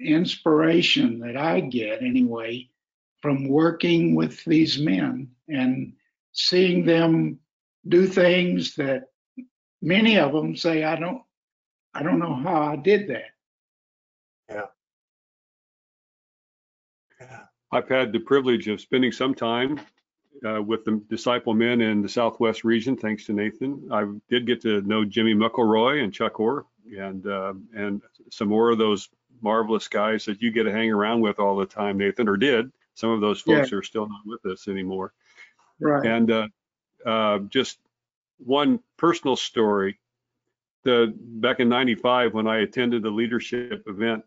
inspiration 0.00 1.18
that 1.18 1.36
I 1.36 1.60
get 1.60 2.02
anyway 2.02 2.68
from 3.20 3.48
working 3.48 4.14
with 4.14 4.42
these 4.44 4.78
men 4.78 5.28
and 5.48 5.92
seeing 6.32 6.86
them 6.86 7.38
do 7.88 8.06
things 8.06 8.74
that 8.76 9.08
many 9.82 10.18
of 10.18 10.32
them 10.32 10.56
say 10.56 10.84
I 10.84 10.96
don't 10.96 11.22
I 11.94 12.02
don't 12.02 12.18
know 12.18 12.34
how 12.34 12.62
I 12.62 12.76
did 12.76 13.08
that. 13.08 13.30
Yeah. 14.48 14.66
I've 17.70 17.88
had 17.88 18.12
the 18.12 18.20
privilege 18.20 18.68
of 18.68 18.80
spending 18.80 19.12
some 19.12 19.34
time 19.34 19.80
uh, 20.46 20.62
with 20.62 20.84
the 20.84 21.02
disciple 21.08 21.54
men 21.54 21.80
in 21.80 22.02
the 22.02 22.08
Southwest 22.08 22.64
region, 22.64 22.96
thanks 22.96 23.26
to 23.26 23.32
Nathan. 23.32 23.88
I 23.92 24.06
did 24.28 24.46
get 24.46 24.62
to 24.62 24.80
know 24.82 25.04
Jimmy 25.04 25.34
McElroy 25.34 26.02
and 26.02 26.12
Chuck 26.12 26.40
Orr 26.40 26.64
and 26.96 27.26
uh, 27.26 27.54
and 27.74 28.02
some 28.30 28.48
more 28.48 28.70
of 28.70 28.78
those 28.78 29.08
marvelous 29.40 29.88
guys 29.88 30.24
that 30.24 30.42
you 30.42 30.50
get 30.50 30.64
to 30.64 30.72
hang 30.72 30.90
around 30.90 31.20
with 31.20 31.38
all 31.38 31.56
the 31.56 31.66
time, 31.66 31.98
Nathan, 31.98 32.28
or 32.28 32.36
did. 32.36 32.72
Some 32.94 33.10
of 33.10 33.20
those 33.20 33.40
folks 33.40 33.70
yeah. 33.70 33.78
are 33.78 33.82
still 33.82 34.08
not 34.08 34.20
with 34.24 34.44
us 34.46 34.66
anymore. 34.68 35.12
Right. 35.80 36.04
And 36.04 36.30
uh, 36.30 36.48
uh, 37.06 37.38
just 37.50 37.78
one 38.38 38.80
personal 38.96 39.36
story. 39.36 39.98
The 40.84 41.12
back 41.16 41.60
in 41.60 41.68
'95 41.68 42.34
when 42.34 42.46
I 42.46 42.58
attended 42.58 43.02
the 43.02 43.10
leadership 43.10 43.84
event, 43.86 44.24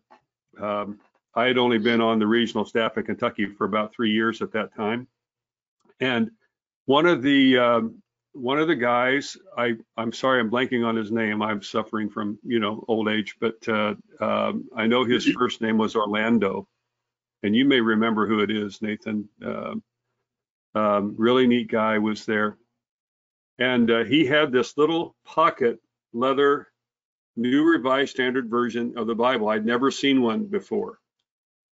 um, 0.60 1.00
I 1.34 1.46
had 1.46 1.58
only 1.58 1.78
been 1.78 2.00
on 2.00 2.18
the 2.18 2.26
regional 2.26 2.64
staff 2.64 2.98
in 2.98 3.04
Kentucky 3.04 3.46
for 3.46 3.64
about 3.64 3.94
three 3.94 4.10
years 4.10 4.42
at 4.42 4.52
that 4.52 4.74
time, 4.74 5.08
and 6.00 6.30
one 6.86 7.06
of 7.06 7.22
the 7.22 7.58
um, 7.58 8.02
one 8.32 8.58
of 8.58 8.68
the 8.68 8.76
guys, 8.76 9.36
I 9.56 9.76
I'm 9.96 10.12
sorry 10.12 10.40
I'm 10.40 10.50
blanking 10.50 10.86
on 10.86 10.96
his 10.96 11.10
name. 11.10 11.42
I'm 11.42 11.62
suffering 11.62 12.08
from 12.08 12.38
you 12.44 12.60
know 12.60 12.84
old 12.88 13.08
age, 13.08 13.36
but 13.40 13.66
uh, 13.68 13.94
um, 14.20 14.68
I 14.76 14.86
know 14.86 15.04
his 15.04 15.26
first 15.26 15.60
name 15.60 15.78
was 15.78 15.96
Orlando, 15.96 16.66
and 17.42 17.54
you 17.54 17.64
may 17.64 17.80
remember 17.80 18.26
who 18.26 18.40
it 18.40 18.50
is, 18.50 18.80
Nathan. 18.80 19.28
Uh, 19.44 19.74
um, 20.74 21.14
really 21.18 21.46
neat 21.46 21.70
guy 21.70 21.98
was 21.98 22.24
there, 22.24 22.56
and 23.58 23.90
uh, 23.90 24.04
he 24.04 24.24
had 24.24 24.50
this 24.50 24.76
little 24.78 25.14
pocket 25.24 25.78
leather 26.14 26.68
New 27.36 27.64
Revised 27.64 28.10
Standard 28.10 28.48
Version 28.48 28.94
of 28.96 29.06
the 29.06 29.14
Bible. 29.14 29.48
I'd 29.48 29.66
never 29.66 29.90
seen 29.90 30.22
one 30.22 30.44
before, 30.44 30.98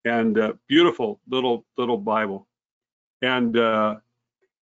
and 0.08 0.38
uh, 0.38 0.52
beautiful 0.66 1.20
little 1.28 1.64
little 1.76 1.98
Bible. 1.98 2.46
And 3.22 3.56
uh, 3.56 3.96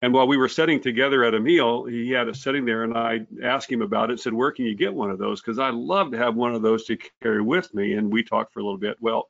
and 0.03 0.13
while 0.13 0.29
we 0.29 0.37
were 0.37 0.49
sitting 0.49 0.81
together 0.81 1.25
at 1.25 1.35
a 1.35 1.41
meal, 1.41 1.85
he 1.85 2.11
had 2.11 2.29
us 2.29 2.43
sitting 2.43 2.65
there, 2.65 2.85
and 2.85 2.97
I 2.97 3.27
asked 3.43 3.71
him 3.71 3.83
about 3.83 4.11
it. 4.11 4.21
Said, 4.21 4.33
"Where 4.33 4.53
can 4.53 4.65
you 4.65 4.75
get 4.75 4.95
one 4.95 5.11
of 5.11 5.19
those? 5.19 5.41
Because 5.41 5.59
I 5.59 5.71
love 5.71 6.11
to 6.13 6.19
have 6.19 6.35
one 6.37 6.55
of 6.55 6.63
those 6.63 6.85
to 6.87 6.99
carry 7.23 7.43
with 7.43 7.73
me." 7.75 7.95
And 7.95 8.13
we 8.13 8.23
talked 8.23 8.53
for 8.53 8.61
a 8.61 8.63
little 8.63 8.79
bit. 8.79 8.97
Well, 9.01 9.29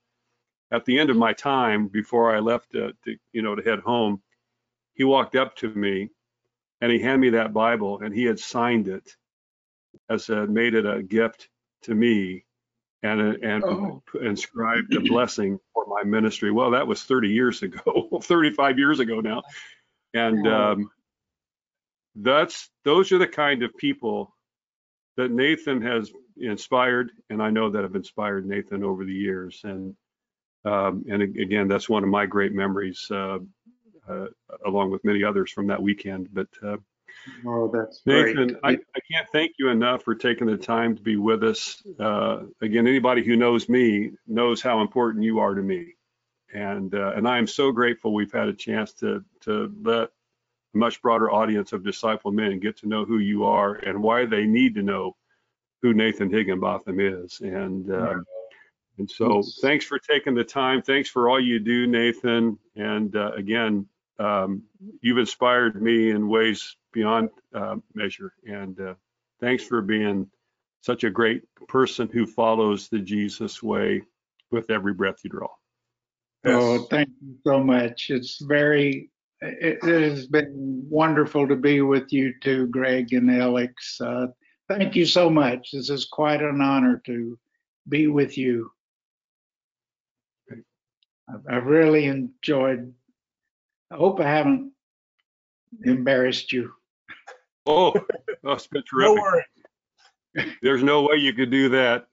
at 0.70 0.84
the 0.84 0.98
end 0.98 1.11
of 1.11 1.16
my 1.16 1.32
time 1.32 1.88
before 1.88 2.34
I 2.34 2.40
left 2.40 2.74
uh, 2.74 2.92
to 3.04 3.16
you 3.32 3.42
know 3.42 3.54
to 3.54 3.62
head 3.62 3.80
home, 3.80 4.22
he 4.94 5.04
walked 5.04 5.36
up 5.36 5.56
to 5.56 5.68
me, 5.68 6.11
and 6.80 6.92
he 6.92 6.98
handed 6.98 7.20
me 7.20 7.30
that 7.30 7.52
Bible, 7.52 8.00
and 8.00 8.14
he 8.14 8.24
had 8.24 8.38
signed 8.38 8.88
it 8.88 9.16
as 10.11 10.28
a, 10.28 10.46
made 10.46 10.74
it 10.74 10.86
a 10.86 11.02
gift 11.02 11.48
to 11.82 11.94
me 11.94 12.44
and 13.03 13.20
and 13.44 13.64
oh. 13.64 14.03
inscribed 14.20 14.94
a 14.94 15.01
blessing 15.01 15.59
for 15.72 15.86
my 15.86 16.03
ministry. 16.05 16.51
Well, 16.51 16.72
that 16.72 16.86
was 16.86 17.03
30 17.03 17.28
years 17.28 17.62
ago, 17.62 18.20
35 18.22 18.78
years 18.78 19.01
ago 19.01 19.20
now, 19.20 19.42
and 20.14 20.46
um, 20.49 20.90
that's 22.16 22.70
those 22.84 23.12
are 23.12 23.18
the 23.18 23.28
kind 23.28 23.62
of 23.62 23.76
people 23.76 24.34
that 25.16 25.30
Nathan 25.30 25.82
has 25.82 26.11
inspired, 26.36 27.11
and 27.30 27.42
I 27.42 27.51
know 27.51 27.70
that 27.70 27.82
have 27.82 27.96
inspired 27.96 28.46
Nathan 28.46 28.84
over 28.84 29.05
the 29.05 29.12
years. 29.12 29.61
And 29.64 29.96
um, 30.64 31.05
and 31.09 31.22
again, 31.22 31.68
that's 31.68 31.88
one 31.88 32.03
of 32.03 32.11
my 32.11 32.26
great 32.26 32.53
memories, 32.53 33.07
uh, 33.11 33.38
uh, 34.09 34.26
along 34.66 34.90
with 34.90 35.05
many 35.05 35.22
others 35.24 35.51
from 35.51 35.68
that 35.68 35.82
weekend. 35.82 36.28
But 36.32 36.49
uh, 36.62 36.76
Oh, 37.46 37.70
that's 37.72 38.00
Nathan, 38.06 38.56
I, 38.62 38.70
I, 38.70 39.00
can't 39.12 39.28
thank 39.32 39.52
you 39.58 39.68
enough 39.68 40.02
for 40.02 40.14
taking 40.14 40.46
the 40.46 40.56
time 40.56 40.96
to 40.96 41.02
be 41.02 41.16
with 41.16 41.42
us. 41.44 41.82
Uh, 41.98 42.44
again, 42.62 42.86
anybody 42.86 43.24
who 43.24 43.36
knows 43.36 43.68
me 43.68 44.12
knows 44.26 44.62
how 44.62 44.80
important 44.80 45.24
you 45.24 45.38
are 45.38 45.54
to 45.54 45.62
me, 45.62 45.94
and 46.54 46.94
uh, 46.94 47.12
and 47.16 47.28
I 47.28 47.38
am 47.38 47.46
so 47.46 47.70
grateful 47.70 48.14
we've 48.14 48.32
had 48.32 48.48
a 48.48 48.54
chance 48.54 48.92
to 48.94 49.24
to 49.42 49.74
let 49.82 50.10
a 50.74 50.78
much 50.78 51.02
broader 51.02 51.30
audience 51.30 51.72
of 51.72 51.84
disciple 51.84 52.32
men 52.32 52.60
get 52.60 52.78
to 52.78 52.88
know 52.88 53.04
who 53.04 53.18
you 53.18 53.44
are 53.44 53.74
and 53.74 54.02
why 54.02 54.26
they 54.26 54.44
need 54.44 54.74
to 54.76 54.82
know 54.82 55.16
who 55.82 55.94
Nathan 55.94 56.30
Higgenbotham 56.30 57.24
is. 57.24 57.40
And 57.40 57.90
uh, 57.90 58.14
and 58.98 59.08
so, 59.08 59.42
thanks 59.62 59.84
for 59.84 59.98
taking 59.98 60.34
the 60.34 60.44
time. 60.44 60.82
Thanks 60.82 61.08
for 61.08 61.28
all 61.28 61.40
you 61.40 61.60
do, 61.60 61.86
Nathan. 61.86 62.58
And 62.74 63.14
uh, 63.14 63.32
again, 63.36 63.86
um, 64.18 64.64
you've 65.00 65.18
inspired 65.18 65.80
me 65.80 66.10
in 66.10 66.28
ways 66.28 66.76
beyond 66.93 67.30
uh, 67.55 67.76
measure. 67.95 68.32
And 68.45 68.78
uh, 68.80 68.95
thanks 69.41 69.64
for 69.64 69.82
being 69.82 70.28
such 70.80 71.05
a 71.05 71.11
great 71.11 71.43
person 71.68 72.09
who 72.12 72.26
follows 72.26 72.89
the 72.89 72.99
Jesus 72.99 73.62
way 73.62 74.03
with 74.51 74.70
every 74.70 74.95
breath 74.95 75.16
you 75.24 75.30
draw. 75.30 75.49
Yes. 76.45 76.55
Oh, 76.57 76.78
thank 76.91 77.09
you 77.20 77.34
so 77.45 77.62
much. 77.62 78.11
It's 78.11 78.41
very, 78.41 79.11
it, 79.41 79.78
it, 79.82 80.11
has 80.11 80.26
been 80.26 80.86
wonderful 80.89 81.49
to 81.49 81.57
be 81.57 81.80
with 81.80 82.12
you 82.12 82.32
too, 82.41 82.68
Greg 82.68 83.12
and 83.12 83.30
Alex. 83.30 84.01
Uh, 84.01 84.28
thank 84.68 84.95
you 84.95 85.05
so 85.05 85.28
much. 85.28 85.70
This 85.72 85.91
is 85.91 86.05
quite 86.07 86.43
an 86.43 86.61
honor 86.61 87.03
to 87.07 87.39
be 87.89 88.07
with 88.07 88.39
you. 88.39 88.70
I've, 91.28 91.45
I've 91.51 91.66
really 91.66 92.07
enjoyed. 92.07 92.95
I 93.91 93.97
hope 93.97 94.20
I 94.20 94.28
haven't 94.28 94.72
embarrassed 95.84 96.53
you. 96.53 96.72
Oh, 97.68 97.94
that's 98.42 98.66
been 98.66 98.82
terrific. 98.82 99.16
No 99.16 99.22
worry. 99.22 99.44
There's 100.62 100.82
no 100.82 101.02
way 101.02 101.16
you 101.16 101.32
could 101.34 101.50
do 101.50 101.68
that. 101.70 102.06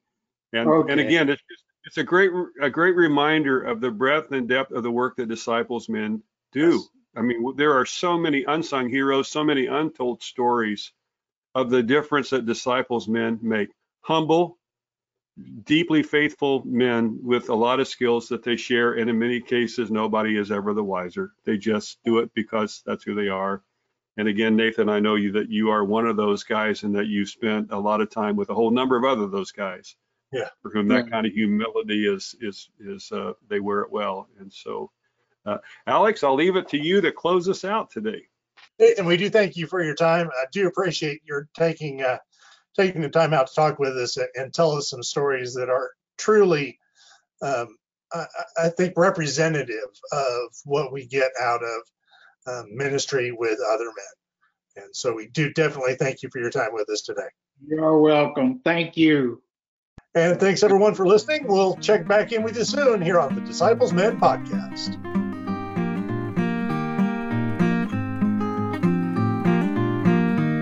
And 0.53 0.69
okay. 0.69 0.91
and 0.91 1.01
again, 1.01 1.29
it's 1.29 1.41
just, 1.49 1.63
it's 1.85 1.97
a 1.97 2.03
great 2.03 2.31
a 2.61 2.69
great 2.69 2.95
reminder 2.95 3.61
of 3.61 3.81
the 3.81 3.91
breadth 3.91 4.31
and 4.31 4.47
depth 4.47 4.71
of 4.71 4.83
the 4.83 4.91
work 4.91 5.15
that 5.17 5.27
disciples 5.27 5.87
men 5.89 6.21
do. 6.51 6.71
Yes. 6.71 6.89
I 7.15 7.21
mean, 7.21 7.55
there 7.55 7.73
are 7.79 7.85
so 7.85 8.17
many 8.17 8.43
unsung 8.43 8.89
heroes, 8.89 9.29
so 9.29 9.43
many 9.43 9.67
untold 9.67 10.21
stories 10.21 10.91
of 11.53 11.69
the 11.69 11.81
difference 11.81 12.31
that 12.31 12.45
disciples 12.45 13.07
men 13.07 13.39
make. 13.41 13.69
Humble, 14.01 14.59
deeply 15.63 16.03
faithful 16.03 16.63
men 16.65 17.19
with 17.23 17.49
a 17.49 17.55
lot 17.55 17.79
of 17.79 17.87
skills 17.87 18.27
that 18.29 18.43
they 18.43 18.57
share, 18.57 18.93
and 18.93 19.09
in 19.09 19.17
many 19.17 19.39
cases, 19.39 19.89
nobody 19.89 20.37
is 20.37 20.51
ever 20.51 20.73
the 20.73 20.83
wiser. 20.83 21.31
They 21.45 21.57
just 21.57 21.97
do 22.03 22.19
it 22.19 22.31
because 22.33 22.83
that's 22.85 23.03
who 23.03 23.15
they 23.15 23.29
are. 23.29 23.63
And 24.17 24.27
again, 24.27 24.55
Nathan, 24.55 24.87
I 24.89 24.99
know 24.99 25.15
you 25.15 25.31
that 25.33 25.49
you 25.49 25.69
are 25.69 25.83
one 25.83 26.07
of 26.07 26.15
those 26.15 26.43
guys, 26.43 26.83
and 26.83 26.95
that 26.95 27.07
you 27.07 27.25
spent 27.25 27.71
a 27.71 27.77
lot 27.77 28.01
of 28.01 28.09
time 28.09 28.35
with 28.35 28.49
a 28.49 28.53
whole 28.53 28.71
number 28.71 28.97
of 28.97 29.03
other 29.03 29.27
those 29.27 29.51
guys. 29.51 29.95
Yeah. 30.31 30.49
For 30.61 30.71
whom 30.71 30.87
that 30.89 31.09
kind 31.09 31.25
of 31.25 31.33
humility 31.33 32.07
is 32.07 32.35
is 32.41 32.69
is 32.79 33.11
uh, 33.11 33.33
they 33.49 33.59
wear 33.59 33.81
it 33.81 33.91
well. 33.91 34.27
And 34.39 34.51
so, 34.51 34.91
uh, 35.45 35.57
Alex, 35.87 36.23
I'll 36.23 36.35
leave 36.35 36.55
it 36.55 36.67
to 36.69 36.77
you 36.77 37.01
to 37.01 37.11
close 37.11 37.47
us 37.47 37.63
out 37.63 37.91
today. 37.91 38.23
And 38.97 39.07
we 39.07 39.15
do 39.15 39.29
thank 39.29 39.55
you 39.55 39.67
for 39.67 39.83
your 39.83 39.95
time. 39.95 40.29
I 40.29 40.45
do 40.51 40.67
appreciate 40.67 41.21
your 41.25 41.47
taking 41.57 42.01
uh, 42.01 42.17
taking 42.75 43.01
the 43.01 43.09
time 43.09 43.33
out 43.33 43.47
to 43.47 43.55
talk 43.55 43.79
with 43.79 43.97
us 43.97 44.17
and 44.35 44.53
tell 44.53 44.71
us 44.71 44.89
some 44.89 45.03
stories 45.03 45.53
that 45.53 45.69
are 45.69 45.91
truly 46.17 46.79
um, 47.41 47.77
I, 48.13 48.25
I 48.57 48.69
think, 48.69 48.93
representative 48.97 49.89
of 50.11 50.55
what 50.63 50.91
we 50.91 51.05
get 51.05 51.31
out 51.41 51.63
of 51.63 51.81
um, 52.47 52.75
ministry 52.75 53.31
with 53.31 53.59
other 53.71 53.85
men. 53.85 54.83
And 54.83 54.95
so 54.95 55.13
we 55.13 55.27
do 55.27 55.53
definitely 55.53 55.95
thank 55.95 56.21
you 56.21 56.29
for 56.31 56.39
your 56.39 56.49
time 56.49 56.73
with 56.73 56.89
us 56.89 57.01
today. 57.01 57.27
You're 57.65 57.99
welcome. 57.99 58.59
Thank 58.63 58.97
you. 58.97 59.41
And 60.15 60.39
thanks 60.39 60.63
everyone 60.63 60.95
for 60.95 61.07
listening. 61.07 61.45
We'll 61.47 61.75
check 61.77 62.07
back 62.07 62.31
in 62.31 62.43
with 62.43 62.57
you 62.57 62.63
soon 62.63 63.01
here 63.01 63.19
on 63.19 63.35
the 63.35 63.41
Disciples 63.41 63.91
Men 63.93 64.19
podcast. 64.19 64.97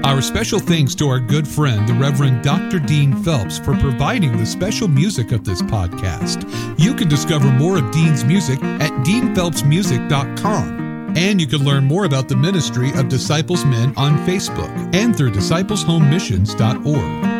Our 0.05 0.21
special 0.21 0.59
thanks 0.59 0.93
to 0.95 1.07
our 1.07 1.19
good 1.19 1.47
friend, 1.47 1.87
the 1.87 1.93
Reverend 1.93 2.43
Dr. 2.43 2.77
Dean 2.77 3.15
Phelps, 3.23 3.57
for 3.57 3.75
providing 3.77 4.37
the 4.37 4.45
special 4.45 4.87
music 4.87 5.31
of 5.31 5.43
this 5.43 5.61
podcast. 5.63 6.47
You 6.79 6.93
can 6.93 7.07
discover 7.07 7.51
more 7.51 7.77
of 7.77 7.89
Dean's 7.91 8.23
music 8.23 8.61
at 8.63 8.91
deanphelpsmusic.com. 9.05 10.82
And 11.15 11.39
you 11.39 11.47
can 11.47 11.63
learn 11.63 11.85
more 11.85 12.05
about 12.05 12.27
the 12.27 12.35
ministry 12.35 12.91
of 12.93 13.09
Disciples 13.09 13.65
Men 13.65 13.93
on 13.97 14.17
Facebook 14.27 14.69
and 14.93 15.15
through 15.15 15.31
discipleshomemissions.org. 15.31 17.32